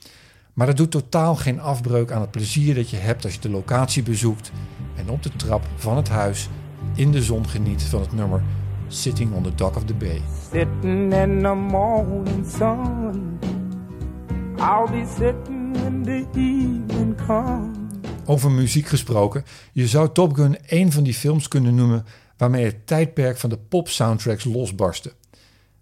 Maar 0.54 0.68
dat 0.68 0.78
doet 0.78 0.92
totaal 0.92 1.36
geen 1.36 1.60
afbreuk 1.60 2.12
aan 2.12 2.22
het 2.22 2.32
plezier 2.32 2.76
dat 2.76 2.90
je 2.90 2.98
hebt 2.98 3.24
als 3.24 3.34
je 3.34 3.40
de 3.40 3.50
locatie 3.50 4.04
bezoekt 4.04 4.52
en 4.96 5.10
op 5.10 5.24
de 5.24 5.36
trap 5.36 5.68
van 5.76 5.98
het 5.98 6.10
huis 6.10 6.50
in 6.96 7.12
de 7.12 7.24
zon 7.24 7.48
geniet 7.48 7.84
van 7.84 8.02
het 8.02 8.14
nummer 8.14 8.44
Sitting 8.88 9.34
on 9.34 9.44
the 9.44 9.56
Dock 9.56 9.76
of 9.76 9.86
the 9.86 9.94
Bay. 9.94 10.22
Sitting 10.52 11.14
in 11.14 11.42
the 11.42 11.54
morning 11.54 12.46
sun. 12.58 13.40
I'll 14.58 14.90
be 14.92 15.06
sitting 15.18 16.06
the 16.06 16.26
evening. 16.34 16.84
Over 18.26 18.52
muziek 18.52 18.88
gesproken, 18.88 19.44
je 19.72 19.88
zou 19.88 20.10
Top 20.14 20.34
Gun 20.34 20.58
een 20.68 20.92
van 20.92 21.04
die 21.04 21.14
films 21.14 21.48
kunnen 21.48 21.76
noemen 21.76 22.06
waarmee 22.38 22.66
het 22.66 22.88
tijdperk 22.88 23.38
van 23.38 23.50
de 23.50 23.58
pop-soundtracks 23.58 24.44
losbarstte. 24.44 25.14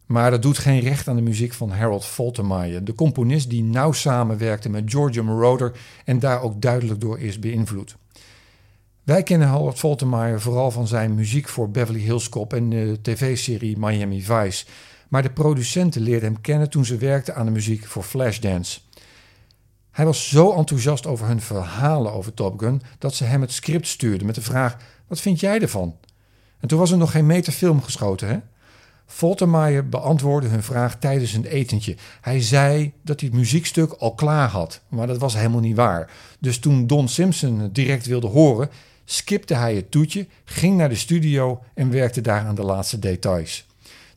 Maar 0.06 0.32
dat 0.32 0.42
doet 0.42 0.58
geen 0.58 0.80
recht 0.80 1.08
aan 1.08 1.16
de 1.16 1.22
muziek 1.22 1.54
van 1.54 1.72
Harold 1.72 2.06
Faltermeyer, 2.06 2.84
de 2.84 2.94
componist 2.94 3.50
die 3.50 3.64
nauw 3.64 3.92
samenwerkte 3.92 4.70
met 4.70 4.84
Giorgio 4.86 5.24
Moroder 5.24 5.72
en 6.06 6.20
daar 6.20 6.42
ook 6.42 6.62
duidelijk 6.62 7.02
door 7.02 7.20
is 7.20 7.40
beïnvloed. 7.40 7.96
Wij 9.04 9.24
kennen 9.24 9.48
Harold 9.48 9.80
Faltermeyer 9.80 10.42
vooral 10.42 10.72
van 10.72 10.88
zijn 10.88 11.16
muziek 11.16 11.48
voor 11.48 11.70
Beverly 11.70 12.00
Hills 12.00 12.30
Cop 12.30 12.54
en 12.54 12.70
de 12.70 13.00
tv-serie 13.02 13.78
Miami 13.78 14.24
Vice, 14.24 14.66
maar 15.08 15.24
de 15.24 15.32
producenten 15.32 16.02
leerden 16.02 16.32
hem 16.32 16.42
kennen 16.42 16.70
toen 16.70 16.86
ze 16.86 16.98
werkten 16.98 17.36
aan 17.36 17.46
de 17.46 17.52
muziek 17.52 17.86
voor 17.86 18.04
Flashdance. 18.04 18.80
Hij 19.92 20.06
was 20.06 20.30
zo 20.30 20.54
enthousiast 20.54 21.08
over 21.08 21.28
hun 21.28 21.42
verhalen 21.42 22.14
over 22.14 22.34
Top 22.34 22.60
Gun 22.60 22.82
dat 22.98 23.14
ze 23.14 23.24
hem 23.24 23.42
het 23.42 23.52
script 23.52 23.88
stuurden 23.88 24.26
met 24.26 24.36
de 24.36 24.42
vraag: 24.42 24.78
Wat 25.08 25.22
vind 25.22 25.40
jij 25.40 25.60
ervan? 25.60 25.96
En 26.62 26.68
toen 26.68 26.80
was 26.80 26.92
er 26.92 26.98
nog 26.98 27.12
geen 27.12 27.26
meter 27.26 27.54
film 27.54 27.82
geschoten, 27.82 28.28
hè? 28.28 28.38
Voltermaier 29.06 29.90
beantwoordde 29.90 30.50
hun 30.50 30.64
vraag 30.64 31.00
tijdens 31.00 31.34
een 31.34 31.46
etentje. 31.46 31.96
Hij 32.22 32.42
zei 32.42 32.94
dat 33.02 33.20
hij 33.20 33.30
het 33.30 33.38
muziekstuk 33.38 33.92
al 33.92 34.14
klaar 34.14 34.50
had, 34.50 34.82
maar 34.88 35.08
dat 35.08 35.18
was 35.18 35.34
helemaal 35.34 35.60
niet 35.60 35.76
waar. 35.76 36.12
Dus 36.40 36.60
toen 36.60 36.88
Don 36.88 37.08
Simpson 37.08 37.60
het 37.60 37.76
direct 37.76 38.06
wilde 38.06 38.28
horen, 38.28 38.70
skipte 39.06 39.54
hij 39.54 39.76
het 39.76 39.92
toetje, 39.92 40.28
ging 40.46 40.78
naar 40.78 40.90
de 40.90 40.96
studio 40.96 41.64
en 41.74 41.92
werkte 41.92 42.22
daar 42.22 42.46
aan 42.46 42.56
de 42.56 42.64
laatste 42.64 43.00
details. 43.00 43.66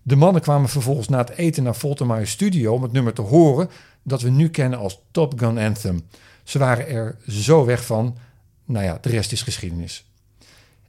De 0.03 0.17
mannen 0.17 0.43
kwamen 0.43 0.69
vervolgens 0.69 1.09
na 1.09 1.19
het 1.19 1.31
eten 1.31 1.63
naar 1.63 1.75
Voltermaier 1.75 2.27
studio 2.27 2.73
om 2.73 2.83
het 2.83 2.93
nummer 2.93 3.13
te 3.13 3.23
horen 3.23 3.71
dat 4.03 4.21
we 4.21 4.31
nu 4.31 4.49
kennen 4.49 4.79
als 4.79 5.01
Top 5.11 5.39
Gun 5.39 5.59
Anthem. 5.59 6.03
Ze 6.43 6.59
waren 6.59 6.89
er 6.89 7.17
zo 7.29 7.65
weg 7.65 7.85
van, 7.85 8.17
nou 8.65 8.85
ja, 8.85 8.99
de 9.01 9.09
rest 9.09 9.33
is 9.33 9.43
geschiedenis. 9.43 10.05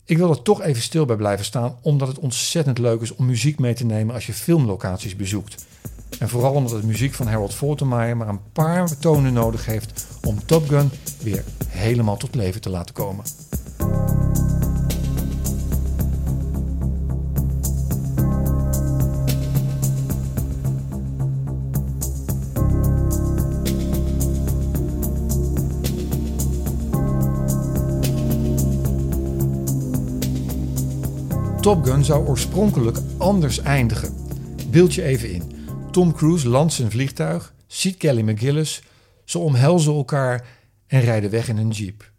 Ik 0.07 0.17
wil 0.17 0.29
er 0.29 0.41
toch 0.41 0.61
even 0.61 0.81
stil 0.81 1.05
bij 1.05 1.15
blijven 1.15 1.45
staan, 1.45 1.77
omdat 1.81 2.07
het 2.07 2.19
ontzettend 2.19 2.77
leuk 2.77 3.01
is 3.01 3.15
om 3.15 3.25
muziek 3.25 3.59
mee 3.59 3.73
te 3.73 3.85
nemen 3.85 4.13
als 4.13 4.25
je 4.25 4.33
filmlocaties 4.33 5.15
bezoekt. 5.15 5.65
En 6.19 6.29
vooral 6.29 6.53
omdat 6.53 6.81
de 6.81 6.87
muziek 6.87 7.13
van 7.13 7.27
Harold 7.27 7.53
Faltermeyer 7.53 8.17
maar 8.17 8.27
een 8.27 8.51
paar 8.51 8.97
tonen 8.97 9.33
nodig 9.33 9.65
heeft 9.65 10.07
om 10.23 10.45
Top 10.45 10.67
Gun 10.69 10.89
weer 11.21 11.43
helemaal 11.67 12.17
tot 12.17 12.35
leven 12.35 12.61
te 12.61 12.69
laten 12.69 12.95
komen. 12.95 13.23
Top 31.65 31.85
Gun 31.85 32.03
zou 32.03 32.27
oorspronkelijk 32.27 32.97
anders 33.17 33.59
eindigen. 33.59 34.15
Beeld 34.69 34.93
je 34.93 35.03
even 35.03 35.31
in. 35.31 35.51
Tom 35.91 36.13
Cruise 36.13 36.49
landt 36.49 36.73
zijn 36.73 36.91
vliegtuig, 36.91 37.53
ziet 37.67 37.97
Kelly 37.97 38.21
McGillis, 38.21 38.83
ze 39.23 39.39
omhelzen 39.39 39.93
elkaar 39.93 40.47
en 40.87 41.01
rijden 41.01 41.29
weg 41.29 41.47
in 41.47 41.57
een 41.57 41.69
jeep. 41.69 42.11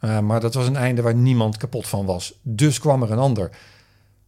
Uh, 0.00 0.20
maar 0.20 0.40
dat 0.40 0.54
was 0.54 0.66
een 0.66 0.76
einde 0.76 1.02
waar 1.02 1.14
niemand 1.14 1.56
kapot 1.56 1.86
van 1.86 2.06
was. 2.06 2.38
Dus 2.42 2.78
kwam 2.78 3.02
er 3.02 3.10
een 3.10 3.18
ander. 3.18 3.50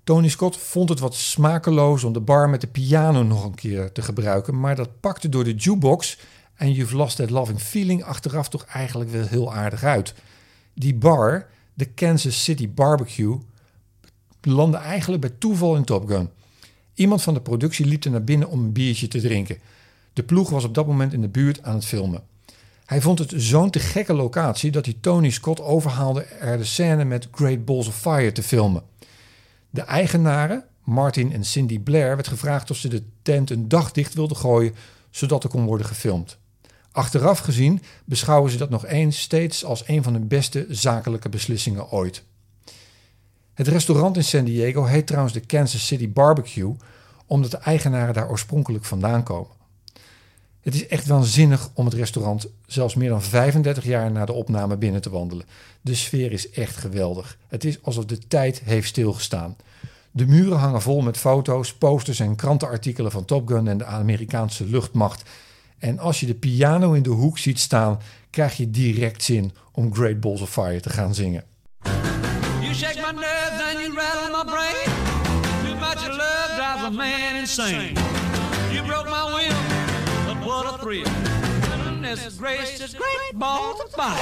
Tony 0.05 0.29
Scott 0.29 0.57
vond 0.57 0.88
het 0.88 0.99
wat 0.99 1.14
smakeloos 1.14 2.05
om 2.05 2.12
de 2.12 2.21
bar 2.21 2.49
met 2.49 2.61
de 2.61 2.67
piano 2.67 3.23
nog 3.23 3.45
een 3.45 3.55
keer 3.55 3.93
te 3.93 4.02
gebruiken, 4.02 4.61
maar 4.61 4.76
dat 4.76 5.00
pakte 5.00 5.29
door 5.29 5.45
de 5.45 5.55
jukebox 5.55 6.19
en 6.55 6.73
You've 6.73 6.97
Lost 6.97 7.17
That 7.17 7.31
Loving 7.31 7.61
Feeling 7.61 8.05
achteraf 8.05 8.49
toch 8.49 8.64
eigenlijk 8.64 9.11
wel 9.11 9.26
heel 9.26 9.55
aardig 9.55 9.85
uit. 9.85 10.14
Die 10.75 10.95
bar, 10.95 11.47
de 11.75 11.85
Kansas 11.85 12.45
City 12.45 12.71
Barbecue, 12.71 13.38
landde 14.42 14.76
eigenlijk 14.76 15.20
bij 15.20 15.32
toeval 15.38 15.76
in 15.76 15.85
Top 15.85 16.09
Gun. 16.09 16.28
Iemand 16.94 17.23
van 17.23 17.35
de 17.35 17.40
productie 17.40 17.87
liep 17.87 18.04
er 18.04 18.11
naar 18.11 18.25
binnen 18.25 18.49
om 18.49 18.61
een 18.61 18.73
biertje 18.73 19.09
te 19.09 19.20
drinken. 19.20 19.59
De 20.12 20.23
ploeg 20.23 20.50
was 20.50 20.64
op 20.64 20.75
dat 20.75 20.87
moment 20.87 21.12
in 21.12 21.20
de 21.20 21.28
buurt 21.28 21.62
aan 21.62 21.75
het 21.75 21.85
filmen. 21.85 22.23
Hij 22.85 23.00
vond 23.00 23.18
het 23.18 23.32
zo'n 23.37 23.70
te 23.70 23.78
gekke 23.78 24.12
locatie 24.12 24.70
dat 24.70 24.85
hij 24.85 24.94
Tony 25.00 25.30
Scott 25.30 25.61
overhaalde 25.61 26.23
er 26.23 26.59
de 26.59 26.64
scène 26.64 27.04
met 27.04 27.28
Great 27.32 27.64
Balls 27.64 27.87
of 27.87 27.97
Fire 27.97 28.32
te 28.32 28.42
filmen. 28.42 28.82
De 29.70 29.80
eigenaren, 29.80 30.64
Martin 30.85 31.32
en 31.32 31.44
Cindy 31.44 31.78
Blair, 31.78 32.14
werd 32.14 32.28
gevraagd 32.28 32.70
of 32.70 32.76
ze 32.76 32.88
de 32.88 33.02
tent 33.23 33.50
een 33.50 33.68
dag 33.68 33.92
dicht 33.92 34.14
wilden 34.14 34.37
gooien 34.37 34.75
zodat 35.11 35.44
er 35.44 35.50
kon 35.50 35.64
worden 35.64 35.87
gefilmd. 35.87 36.38
Achteraf 36.92 37.38
gezien 37.38 37.82
beschouwen 38.04 38.50
ze 38.50 38.56
dat 38.56 38.70
nog 38.70 38.87
eens 38.87 39.20
steeds 39.20 39.64
als 39.64 39.82
een 39.87 40.02
van 40.02 40.12
de 40.12 40.20
beste 40.20 40.66
zakelijke 40.68 41.28
beslissingen 41.28 41.90
ooit. 41.90 42.23
Het 43.61 43.69
restaurant 43.69 44.17
in 44.17 44.25
San 44.25 44.45
Diego 44.45 44.85
heet 44.85 45.07
trouwens 45.07 45.35
de 45.35 45.40
Kansas 45.40 45.87
City 45.87 46.12
Barbecue, 46.12 46.76
omdat 47.26 47.50
de 47.50 47.57
eigenaren 47.57 48.14
daar 48.14 48.31
oorspronkelijk 48.31 48.85
vandaan 48.85 49.23
komen. 49.23 49.50
Het 50.61 50.75
is 50.75 50.87
echt 50.87 51.07
waanzinnig 51.07 51.71
om 51.75 51.85
het 51.85 51.95
restaurant 51.95 52.47
zelfs 52.67 52.95
meer 52.95 53.09
dan 53.09 53.23
35 53.23 53.85
jaar 53.85 54.11
na 54.11 54.25
de 54.25 54.33
opname 54.33 54.76
binnen 54.76 55.00
te 55.00 55.11
wandelen. 55.11 55.47
De 55.81 55.95
sfeer 55.95 56.33
is 56.33 56.50
echt 56.50 56.76
geweldig. 56.76 57.38
Het 57.49 57.64
is 57.64 57.83
alsof 57.83 58.05
de 58.05 58.19
tijd 58.19 58.61
heeft 58.64 58.88
stilgestaan. 58.88 59.57
De 60.11 60.26
muren 60.26 60.59
hangen 60.59 60.83
vol 60.83 61.00
met 61.00 61.17
foto's, 61.17 61.75
posters 61.75 62.21
en 62.21 62.37
krantenartikelen 62.37 63.11
van 63.11 63.25
Top 63.25 63.49
Gun 63.49 63.69
en 63.69 63.79
de 63.79 63.85
Amerikaanse 63.85 64.64
luchtmacht. 64.64 65.31
En 65.79 65.99
als 65.99 66.21
je 66.21 66.26
de 66.26 66.35
piano 66.35 66.93
in 66.93 67.02
de 67.02 67.11
hoek 67.11 67.38
ziet 67.38 67.59
staan, 67.59 68.00
krijg 68.31 68.57
je 68.57 68.71
direct 68.71 69.23
zin 69.23 69.52
om 69.73 69.95
Great 69.95 70.21
Balls 70.21 70.40
of 70.40 70.50
Fire 70.50 70.81
te 70.81 70.90
gaan 70.90 71.14
zingen. 71.14 71.50
Shake 72.80 73.02
my 73.02 73.12
nerves 73.12 73.60
and 73.60 73.78
you 73.80 73.94
rattle 73.94 74.30
my 74.30 74.44
brain. 74.44 74.87
Too 75.64 75.76
much 75.76 76.02
love 76.08 76.56
drives 76.56 76.82
a 76.82 76.90
man 76.90 77.37
insane. 77.37 77.94
You 78.72 78.82
broke 78.82 79.10
my 79.10 79.25
will, 79.34 79.60
but 80.26 80.46
what 80.46 80.75
a 80.75 80.78
thrill. 80.78 81.04
Goodness 81.84 82.38
gracious, 82.38 82.94
great 82.94 83.38
balls 83.38 83.82
of 83.84 83.90
fire. 83.90 84.18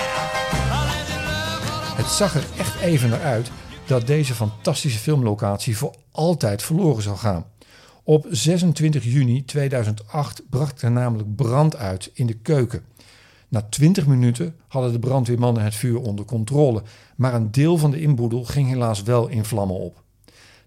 Het 1.97 2.07
zag 2.07 2.35
er 2.35 2.45
echt 2.59 2.81
even 2.81 3.09
naar 3.09 3.23
uit 3.23 3.51
dat 3.87 4.07
deze 4.07 4.35
fantastische 4.35 4.99
filmlocatie 4.99 5.77
voor 5.77 5.95
altijd 6.13 6.63
verloren 6.63 7.03
zou 7.03 7.17
gaan. 7.17 7.47
Op 8.05 8.27
26 8.31 9.05
juni 9.05 9.45
2008 9.45 10.43
brak 10.51 10.81
er 10.81 10.91
namelijk 10.91 11.37
brand 11.37 11.77
uit 11.77 12.11
in 12.15 12.27
de 12.27 12.35
keuken. 12.35 12.85
Na 13.49 13.63
20 13.63 14.07
minuten 14.07 14.57
hadden 14.69 14.93
de 14.93 14.99
brandweermannen 14.99 15.63
het 15.63 15.75
vuur 15.75 16.01
onder 16.01 16.25
controle, 16.25 16.83
maar 17.17 17.35
een 17.35 17.51
deel 17.51 17.79
van 17.79 17.91
de 17.91 18.01
inboedel 18.01 18.45
ging 18.45 18.69
helaas 18.69 19.03
wel 19.03 19.29
in 19.29 19.45
vlammen 19.45 19.77
op. 19.77 20.03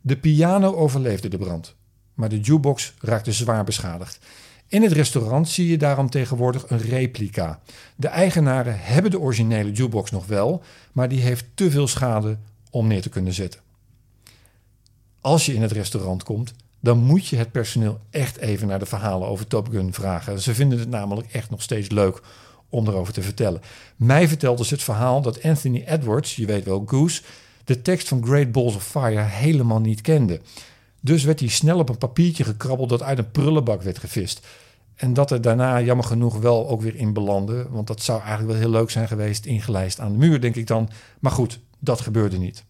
De 0.02 0.18
piano 0.18 0.76
overleefde 0.76 1.28
de 1.28 1.38
brand, 1.38 1.76
maar 2.14 2.30
de 2.30 2.40
jukebox 2.40 2.94
raakte 3.00 3.32
zwaar 3.32 3.64
beschadigd. 3.64 4.20
In 4.68 4.82
het 4.82 4.92
restaurant 4.92 5.50
zie 5.50 5.68
je 5.68 5.78
daarom 5.78 6.10
tegenwoordig 6.10 6.70
een 6.70 6.82
replica. 6.82 7.60
De 7.96 8.08
eigenaren 8.08 8.80
hebben 8.80 9.12
de 9.12 9.20
originele 9.20 9.72
jukebox 9.72 10.12
nog 10.12 10.26
wel, 10.26 10.64
maar 10.92 11.10
die 11.10 11.22
heeft 11.22 11.46
te 11.54 11.72
veel 11.72 11.88
schade 11.88 12.38
om 12.70 12.88
neer 12.88 13.02
te 13.02 13.10
kunnen 13.10 13.34
zetten. 13.34 13.60
Als 15.22 15.46
je 15.46 15.54
in 15.54 15.62
het 15.62 15.72
restaurant 15.72 16.24
komt, 16.24 16.54
dan 16.80 16.98
moet 16.98 17.28
je 17.28 17.36
het 17.36 17.52
personeel 17.52 18.00
echt 18.10 18.38
even 18.38 18.68
naar 18.68 18.80
de 18.80 18.86
verhalen 18.86 19.28
over 19.28 19.48
Top 19.48 19.70
Gun 19.70 19.94
vragen. 19.94 20.42
Ze 20.42 20.56
vinden 20.56 20.80
het 20.80 20.90
namelijk 20.90 21.28
echt 21.32 21.50
nog 21.50 21.62
steeds 21.62 21.90
leuk 21.90 22.22
om 22.72 22.88
erover 22.88 23.14
te 23.14 23.22
vertellen. 23.22 23.62
Mij 23.96 24.28
vertelde 24.28 24.66
ze 24.66 24.74
het 24.74 24.84
verhaal 24.84 25.22
dat 25.22 25.44
Anthony 25.44 25.84
Edwards, 25.88 26.36
je 26.36 26.46
weet 26.46 26.66
wel 26.66 26.84
Goose, 26.86 27.22
de 27.64 27.82
tekst 27.82 28.08
van 28.08 28.26
Great 28.26 28.52
Balls 28.52 28.76
of 28.76 28.88
Fire 28.88 29.22
helemaal 29.22 29.80
niet 29.80 30.02
kende. 30.02 30.42
Dus 31.02 31.24
werd 31.24 31.40
hij 31.40 31.50
snel 31.50 31.80
op 31.80 31.90
een 31.90 31.98
papiertje 31.98 32.44
gekrabbeld 32.44 32.90
dat 32.90 33.04
uit 33.04 33.18
een 33.18 33.32
prullenbak 33.32 33.82
werd 33.82 33.98
gevist. 33.98 34.48
En 34.96 35.14
dat 35.14 35.32
er 35.32 35.42
daarna 35.42 35.82
jammer 35.82 36.06
genoeg 36.06 36.40
wel 36.40 36.70
ook 36.70 36.82
weer 36.82 36.96
in 36.96 37.14
belandde. 37.14 37.68
Want 37.70 37.88
dat 37.88 38.02
zou 38.02 38.20
eigenlijk 38.20 38.52
wel 38.52 38.62
heel 38.62 38.80
leuk 38.80 38.90
zijn 38.90 39.08
geweest, 39.08 39.46
ingelijst 39.46 40.00
aan 40.00 40.12
de 40.12 40.18
muur, 40.18 40.42
denk 40.42 40.56
ik 40.56 40.68
dan. 40.68 40.90
Maar 41.20 41.32
goed, 41.32 41.60
dat 41.80 42.02
gebeurde 42.02 42.38
niet. 42.38 42.64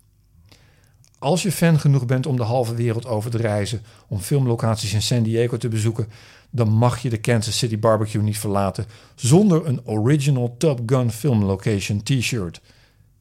Als 1.19 1.41
je 1.41 1.51
fan 1.51 1.79
genoeg 1.79 2.05
bent 2.05 2.25
om 2.25 2.35
de 2.35 2.43
halve 2.43 2.75
wereld 2.75 3.05
over 3.05 3.31
te 3.31 3.37
reizen, 3.37 3.81
om 4.07 4.19
filmlocaties 4.19 4.93
in 4.93 5.01
San 5.01 5.23
Diego 5.23 5.57
te 5.57 5.67
bezoeken, 5.67 6.07
dan 6.51 6.69
mag 6.69 6.99
je 6.99 7.09
de 7.09 7.17
Kansas 7.17 7.57
City 7.57 7.79
Barbecue 7.79 8.21
niet 8.21 8.39
verlaten 8.39 8.85
zonder 9.15 9.65
een 9.65 9.85
original 9.85 10.55
Top 10.57 10.79
Gun 10.85 11.11
Film 11.11 11.43
Location 11.43 12.03
t-shirt. 12.03 12.61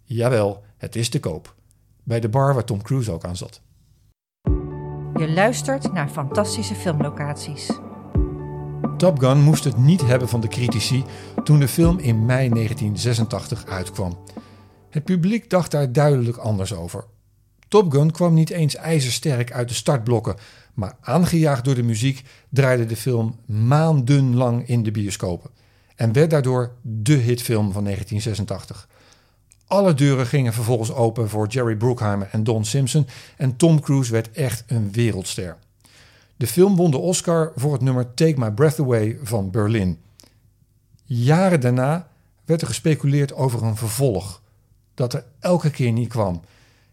Jawel, 0.05 0.63
het 0.77 0.97
is 0.97 1.09
te 1.09 1.21
koop. 1.21 1.55
Bij 2.03 2.21
de 2.21 2.29
bar 2.29 2.55
waar 2.55 2.65
Tom 2.65 2.83
Cruise 2.83 3.13
ook 3.13 3.25
aan 3.25 3.37
zat. 3.37 3.61
Je 5.15 5.31
luistert 5.35 5.93
naar 5.93 6.09
fantastische 6.09 6.75
filmlocaties. 6.75 7.71
Top 8.97 9.19
Gun 9.19 9.41
moest 9.41 9.65
het 9.65 9.77
niet 9.77 10.01
hebben 10.01 10.29
van 10.29 10.41
de 10.41 10.49
critici 10.49 11.05
toen 11.45 11.61
de 11.61 11.69
film 11.69 11.99
in 11.99 12.25
mei 12.25 12.49
1986 12.49 13.67
uitkwam. 13.67 14.19
Het 14.91 15.05
publiek 15.05 15.51
dacht 15.51 15.71
daar 15.71 15.93
duidelijk 15.93 16.37
anders 16.37 16.75
over. 16.75 17.05
Top 17.69 17.93
Gun 17.93 18.11
kwam 18.11 18.35
niet 18.35 18.51
eens 18.51 18.77
ijzersterk 18.77 19.53
uit 19.53 19.69
de 19.69 19.75
startblokken, 19.75 20.37
maar 20.75 20.97
aangejaagd 21.01 21.65
door 21.65 21.75
de 21.75 21.83
muziek 21.83 22.23
draaide 22.49 22.87
de 22.87 22.97
film 22.97 23.39
maandenlang 23.47 24.69
in 24.69 24.83
de 24.83 24.91
bioscopen 24.91 25.51
en 25.97 26.13
werd 26.13 26.31
daardoor 26.31 26.73
de 26.83 27.13
hitfilm 27.13 27.73
van 27.73 27.85
1986. 27.85 28.89
Alle 29.67 29.95
deuren 29.95 30.27
gingen 30.27 30.53
vervolgens 30.53 30.93
open 30.93 31.29
voor 31.29 31.47
Jerry 31.47 31.77
Bruckheimer 31.77 32.29
en 32.33 32.45
Don 32.45 32.65
Simpson 32.65 33.07
en 33.37 33.57
Tom 33.57 33.81
Cruise 33.81 34.13
werd 34.13 34.31
echt 34.31 34.65
een 34.67 34.93
wereldster. 34.93 35.57
De 36.37 36.47
film 36.47 36.77
won 36.77 36.91
de 36.91 36.99
Oscar 36.99 37.53
voor 37.57 37.73
het 37.73 37.83
nummer 37.83 38.15
Take 38.15 38.35
My 38.37 38.51
Breath 38.51 38.81
Away 38.81 39.19
van 39.23 39.51
Berlin. 39.51 39.99
Jaren 41.05 41.61
daarna 41.61 42.09
werd 42.45 42.61
er 42.61 42.67
gespeculeerd 42.67 43.35
over 43.35 43.63
een 43.63 43.77
vervolg, 43.77 44.43
dat 44.95 45.15
er 45.15 45.25
elke 45.39 45.71
keer 45.71 45.93
niet 45.93 46.09
kwam 46.09 46.43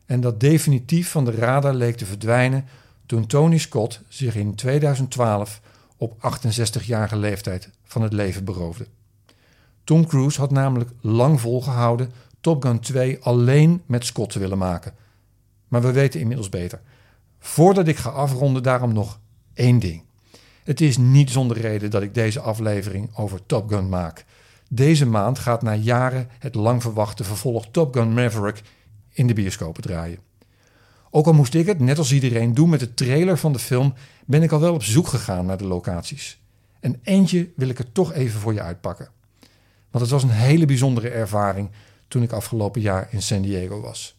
en 0.06 0.22
dat 0.22 0.40
definitief 0.40 1.10
van 1.12 1.26
de 1.26 1.32
radar 1.32 1.74
leek 1.74 1.98
te 1.98 2.06
verdwijnen 2.06 2.66
toen 3.08 3.26
Tony 3.26 3.58
Scott 3.58 4.02
zich 4.08 4.36
in 4.36 4.56
2012 4.56 5.62
op 5.98 6.14
68-jarige 6.16 7.18
leeftijd 7.18 7.70
van 7.84 8.02
het 8.02 8.14
leven 8.14 8.44
beroofde. 8.44 8.88
Tom 9.84 10.08
Cruise 10.08 10.40
had 10.40 10.52
namelijk 10.52 10.90
lang 11.02 11.42
volgehouden 11.42 12.12
Top 12.42 12.64
Gun 12.64 12.80
2 12.80 13.20
alleen 13.22 13.82
met 13.86 14.06
Scott 14.06 14.32
te 14.32 14.40
willen 14.40 14.58
maken. 14.58 14.94
Maar 15.68 15.82
we 15.82 15.92
weten 15.92 16.20
inmiddels 16.20 16.50
beter. 16.50 16.82
Voordat 17.40 17.88
ik 17.88 17.98
ga 17.98 18.10
afronden, 18.10 18.64
daarom 18.64 18.94
nog 18.94 19.20
één 19.54 19.80
ding. 19.80 20.04
Het 20.64 20.82
is 20.82 20.98
niet 20.98 21.30
zonder 21.30 21.58
reden 21.58 21.90
dat 21.90 22.02
ik 22.02 22.14
deze 22.14 22.40
aflevering 22.40 23.16
over 23.16 23.46
Top 23.46 23.70
Gun 23.70 23.90
maak. 23.90 24.26
Deze 24.70 25.06
maand 25.06 25.40
gaat 25.40 25.62
na 25.62 25.76
jaren 25.76 26.30
het 26.40 26.56
lang 26.56 26.82
verwachte 26.82 27.24
vervolg 27.24 27.68
Top 27.72 27.94
Gun 27.94 28.14
Maverick 28.14 28.62
in 29.14 29.28
de 29.28 29.34
bioscopen 29.34 29.84
draaien. 29.84 30.27
Ook 31.10 31.26
al 31.26 31.34
moest 31.34 31.54
ik 31.54 31.66
het, 31.66 31.80
net 31.80 31.98
als 31.98 32.14
iedereen, 32.14 32.54
doen 32.54 32.70
met 32.70 32.80
de 32.80 32.94
trailer 32.94 33.38
van 33.38 33.54
de 33.54 33.60
film, 33.60 33.94
ben 34.26 34.44
ik 34.44 34.52
al 34.52 34.60
wel 34.60 34.74
op 34.74 34.84
zoek 34.84 35.08
gegaan 35.08 35.46
naar 35.46 35.58
de 35.58 35.68
locaties. 35.68 36.40
En 36.80 37.00
eentje 37.04 37.50
wil 37.56 37.70
ik 37.70 37.80
er 37.80 37.92
toch 37.92 38.14
even 38.14 38.40
voor 38.40 38.54
je 38.54 38.62
uitpakken. 38.62 39.10
Want 39.92 40.04
het 40.04 40.10
was 40.10 40.24
een 40.24 40.30
hele 40.30 40.66
bijzondere 40.66 41.10
ervaring 41.10 41.70
toen 42.08 42.24
ik 42.24 42.32
afgelopen 42.32 42.82
jaar 42.82 43.08
in 43.12 43.22
San 43.22 43.42
Diego 43.42 43.82
was. 43.82 44.16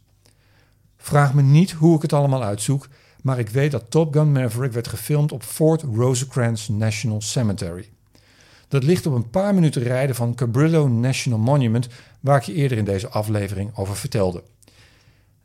Vraag 0.97 1.35
me 1.35 1.43
niet 1.43 1.71
hoe 1.71 1.97
ik 1.97 2.03
het 2.03 2.13
allemaal 2.13 2.43
uitzoek, 2.43 2.89
maar 3.23 3.39
ik 3.39 3.49
weet 3.49 3.71
dat 3.71 3.91
Top 3.91 4.13
Gun 4.13 4.33
Maverick 4.33 4.73
werd 4.73 4.89
gefilmd 4.89 5.33
op 5.33 5.43
Fort 5.43 5.83
Rosecrans 5.83 6.69
National 6.69 7.21
Cemetery. 7.21 7.89
Dat 8.69 8.83
ligt 8.83 9.07
op 9.07 9.15
een 9.15 9.31
paar 9.31 9.55
minuten 9.55 9.83
rijden 9.83 10.17
van 10.17 10.35
Cabrillo 10.35 10.89
National 10.89 11.39
Monument, 11.39 11.89
waar 12.21 12.37
ik 12.37 12.43
je 12.43 12.55
eerder 12.55 12.79
in 12.79 12.85
deze 12.85 13.09
aflevering 13.09 13.77
over 13.77 13.97
vertelde. 13.97 14.43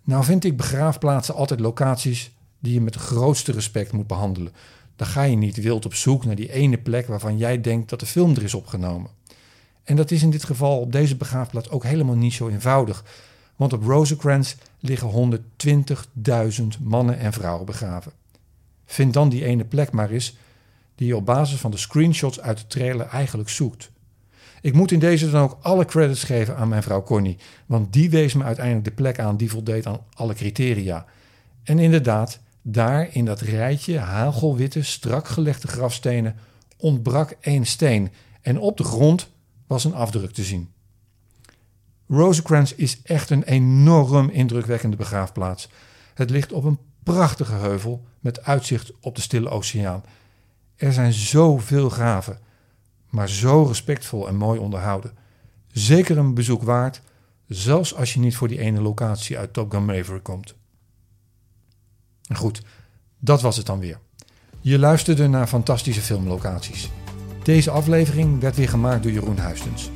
Nou 0.04 0.24
vind 0.24 0.44
ik 0.44 0.58
begraafplaatsen 0.58 1.36
altijd 1.36 1.60
locaties 1.60 2.32
die 2.60 2.74
je 2.74 2.82
met 2.82 2.96
grootste 2.96 3.52
respect 3.52 3.92
moet 3.92 4.08
behandelen. 4.08 4.54
Dan 4.96 5.08
ga 5.08 5.24
je 5.24 5.36
niet 5.36 5.62
wild 5.62 5.86
op 5.86 5.94
zoek 5.94 6.26
naar 6.26 6.36
die 6.36 6.52
ene 6.52 6.78
plek 6.78 7.08
waarvan 7.08 7.38
jij 7.38 7.62
denkt 7.62 7.89
dat 7.89 8.00
de 8.00 8.06
film 8.06 8.36
er 8.36 8.44
is 8.44 8.54
opgenomen. 8.54 9.10
En 9.84 9.96
dat 9.96 10.12
is 10.12 10.24
in 10.24 10.30
dit 10.30 10.44
geval 10.44 10.80
op 10.80 10.92
deze 10.92 11.16
begraafplaats 11.16 11.70
ook 11.70 11.84
helemaal 11.84 12.16
niet 12.16 12.34
zo 12.34 12.48
eenvoudig. 12.48 13.04
Want 13.56 13.74
op 13.74 13.84
Rosecrans 13.84 14.56
liggen 14.80 15.39
120.000 16.58 16.63
mannen 16.82 17.20
en 17.20 17.34
vrouwen 17.34 17.66
begraven. 17.66 18.12
Vind 18.86 19.13
dan 19.13 19.30
die 19.30 19.46
ene 19.46 19.66
plek 19.66 19.92
maar 19.92 20.10
eens 20.10 20.36
die 20.96 21.08
je 21.08 21.16
op 21.16 21.26
basis 21.26 21.60
van 21.60 21.72
de 21.72 21.78
screenshots 21.78 22.42
uit 22.42 22.58
de 22.58 22.68
trailer 22.68 23.08
eigenlijk 23.08 23.50
zoekt. 23.50 23.92
Ik 24.63 24.73
moet 24.73 24.91
in 24.91 24.99
deze 24.99 25.32
dan 25.32 25.41
ook 25.41 25.58
alle 25.62 25.86
credits 25.86 26.23
geven 26.23 26.58
aan 26.58 26.67
mijn 26.67 26.84
vrouw 26.84 27.04
Connie, 27.04 27.38
want 27.65 27.93
die 27.93 28.10
wees 28.10 28.34
me 28.34 28.43
uiteindelijk 28.43 28.86
de 28.86 28.91
plek 28.91 29.19
aan 29.19 29.38
die 29.38 29.49
voldeed 29.49 29.86
aan 29.86 29.99
alle 30.13 30.34
criteria. 30.34 31.06
En 31.63 31.80
inderdaad, 31.80 32.39
daar 32.62 33.08
in 33.12 33.26
dat 33.26 33.41
rijtje 33.41 33.97
hagelwitte, 33.99 34.84
strak 34.84 35.28
gelegde 35.28 35.67
grafstenen 35.67 36.36
ontbrak 36.78 37.36
één 37.39 37.65
steen 37.65 38.12
en 38.41 38.60
op 38.60 38.78
de 38.78 38.84
grond 38.84 39.30
was 39.67 39.84
een 39.84 39.93
afdruk 39.93 40.32
te 40.32 40.43
zien. 40.43 40.69
Rosecrans 42.08 42.76
is 42.76 43.02
echt 43.02 43.30
een 43.30 43.43
enorm 43.43 44.30
indrukwekkende 44.30 44.95
begraafplaats. 44.95 45.69
Het 46.13 46.30
ligt 46.30 46.52
op 46.52 46.63
een 46.63 46.80
prachtige 47.04 47.54
heuvel 47.54 48.06
met 48.19 48.43
uitzicht 48.43 48.91
op 49.02 49.15
de 49.15 49.21
Stille 49.21 49.49
Oceaan. 49.49 50.04
Er 50.76 50.93
zijn 50.93 51.13
zoveel 51.13 51.89
graven 51.89 52.39
maar 53.13 53.30
zo 53.30 53.63
respectvol 53.63 54.28
en 54.28 54.36
mooi 54.36 54.60
onderhouden. 54.60 55.12
Zeker 55.71 56.17
een 56.17 56.34
bezoek 56.34 56.63
waard, 56.63 57.02
zelfs 57.47 57.95
als 57.95 58.13
je 58.13 58.19
niet 58.19 58.36
voor 58.36 58.47
die 58.47 58.60
ene 58.60 58.82
locatie 58.82 59.38
uit 59.38 59.54
Top 59.54 59.71
Gun 59.71 59.86
Maverick 59.86 60.23
komt. 60.23 60.56
Goed, 62.36 62.62
dat 63.19 63.41
was 63.41 63.58
het 63.58 63.65
dan 63.65 63.80
weer. 63.80 63.99
Je 64.62 64.80
luisterde 64.80 65.28
naar 65.28 65.47
fantastische 65.47 66.02
filmlocaties. 66.02 66.89
Deze 67.43 67.71
aflevering 67.71 68.39
werd 68.39 68.56
weer 68.56 68.69
gemaakt 68.69 69.04
door 69.04 69.12
Jeroen 69.12 69.38
Huistens. 69.38 69.89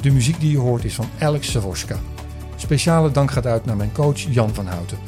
De 0.00 0.10
muziek 0.10 0.40
die 0.40 0.50
je 0.50 0.58
hoort 0.58 0.84
is 0.84 0.94
van 0.94 1.08
Alex 1.18 1.50
Savoska. 1.50 1.98
Speciale 2.56 3.10
dank 3.10 3.30
gaat 3.30 3.46
uit 3.46 3.64
naar 3.64 3.76
mijn 3.76 3.92
coach 3.92 4.18
Jan 4.18 4.54
van 4.54 4.66
Houten. 4.66 4.98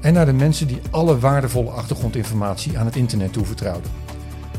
En 0.00 0.12
naar 0.12 0.26
de 0.26 0.32
mensen 0.32 0.66
die 0.66 0.80
alle 0.90 1.18
waardevolle 1.18 1.70
achtergrondinformatie 1.70 2.78
aan 2.78 2.86
het 2.86 2.96
internet 2.96 3.32
toevertrouwden. 3.32 4.01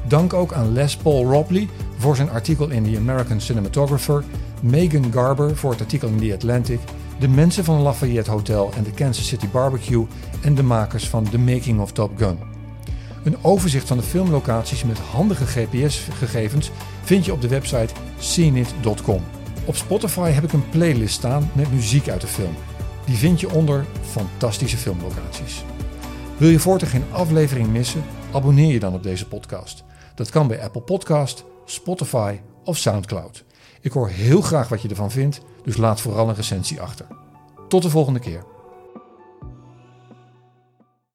Dank 0.08 0.34
ook 0.34 0.54
aan 0.54 0.74
Les 0.74 0.98
Paul 0.98 1.26
Robley 1.26 1.68
voor 1.98 2.16
zijn 2.16 2.30
artikel 2.30 2.70
in 2.70 2.84
The 2.84 2.98
American 2.98 3.42
Cinematographer, 3.42 4.24
Megan 4.62 5.12
Garber 5.12 5.58
voor 5.58 5.72
het 5.72 5.82
artikel 5.82 6.08
in 6.08 6.18
The 6.18 6.34
Atlantic, 6.34 6.80
de 7.20 7.28
mensen 7.28 7.64
van 7.64 7.82
Lafayette 7.82 8.32
Hotel 8.32 8.72
en 8.76 8.84
de 8.84 8.92
Kansas 8.92 9.28
City 9.28 9.48
Barbecue 9.48 10.06
en 10.42 10.56
de 10.56 10.64
makers 10.64 11.10
van 11.10 11.30
The 11.30 11.40
Making 11.40 11.80
of 11.80 11.92
Top 11.92 12.18
Gun. 12.18 12.38
Een 13.24 13.38
overzicht 13.42 13.88
van 13.88 13.98
de 13.98 14.04
filmlocaties 14.04 14.84
met 14.84 15.00
handige 15.00 15.46
GPS-gegevens 15.46 16.72
vind 17.04 17.26
je 17.26 17.34
op 17.34 17.42
de 17.42 17.48
website 17.48 17.94
seenit.com. 18.20 19.22
Op 19.66 19.76
Spotify 19.76 20.30
heb 20.30 20.44
ik 20.44 20.54
een 20.54 20.70
playlist 20.70 21.14
staan 21.14 21.50
met 21.54 21.74
muziek 21.74 22.10
uit 22.10 22.22
de 22.22 22.28
film. 22.28 22.56
Die 23.06 23.16
vind 23.16 23.40
je 23.40 23.52
onder 23.52 23.86
Fantastische 24.02 24.78
Filmlocaties. 24.78 25.64
Wil 26.38 26.50
je 26.50 26.60
voortaan 26.60 26.90
geen 26.90 27.04
aflevering 27.12 27.68
missen? 27.68 28.04
Abonneer 28.32 28.72
je 28.72 28.80
dan 28.80 28.94
op 28.94 29.04
deze 29.04 29.28
podcast. 29.28 29.84
Dat 30.16 30.30
kan 30.30 30.48
bij 30.48 30.64
Apple 30.64 30.82
Podcast, 30.82 31.44
Spotify 31.66 32.40
of 32.64 32.78
SoundCloud. 32.78 33.44
Ik 33.82 33.92
hoor 33.92 34.10
heel 34.10 34.42
graag 34.42 34.70
wat 34.70 34.82
je 34.82 34.90
ervan 34.90 35.12
vindt, 35.12 35.42
dus 35.64 35.78
laat 35.78 36.02
vooral 36.02 36.30
een 36.30 36.36
recensie 36.36 36.82
achter. 36.82 37.06
Tot 37.68 37.82
de 37.82 37.90
volgende 37.90 38.20
keer. 38.20 38.44